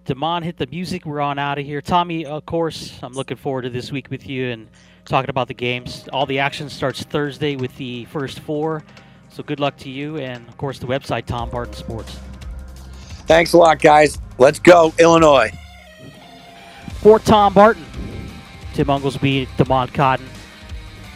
[0.04, 1.04] Damon hit the music.
[1.04, 1.82] We're on out of here.
[1.82, 4.68] Tommy, of course, I'm looking forward to this week with you and
[5.04, 6.08] talking about the games.
[6.12, 8.82] All the action starts Thursday with the first four.
[9.28, 10.16] So good luck to you.
[10.16, 12.18] And, of course, the website, Tom Barton Sports.
[13.26, 14.18] Thanks a lot, guys.
[14.38, 15.50] Let's go, Illinois.
[17.00, 17.84] For Tom Barton,
[18.72, 20.26] Tim Unglesby, Damon Cotton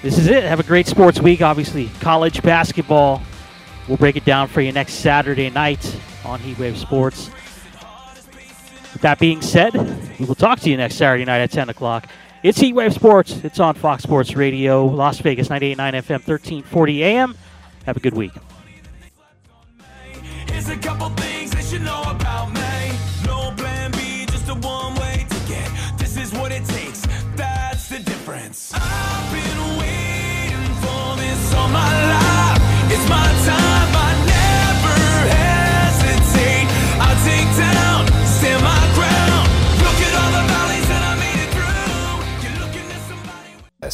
[0.03, 0.45] this is it.
[0.45, 1.89] Have a great sports week, obviously.
[2.01, 3.23] College basketball.
[3.89, 5.85] We'll break it down for you next Saturday night
[6.25, 7.31] on Heatwave Sports.
[8.93, 9.75] With that being said,
[10.19, 12.09] we will talk to you next Saturday night at 10 o'clock.
[12.43, 13.45] It's Heatwave Sports.
[13.45, 17.35] It's on Fox Sports Radio, Las Vegas, 98.9 FM, 1340 AM.
[17.87, 18.33] Have a good week.
[25.99, 27.07] This is what it takes.
[27.37, 28.82] That's the difference
[31.55, 32.93] all my life.
[32.93, 33.82] It's my time.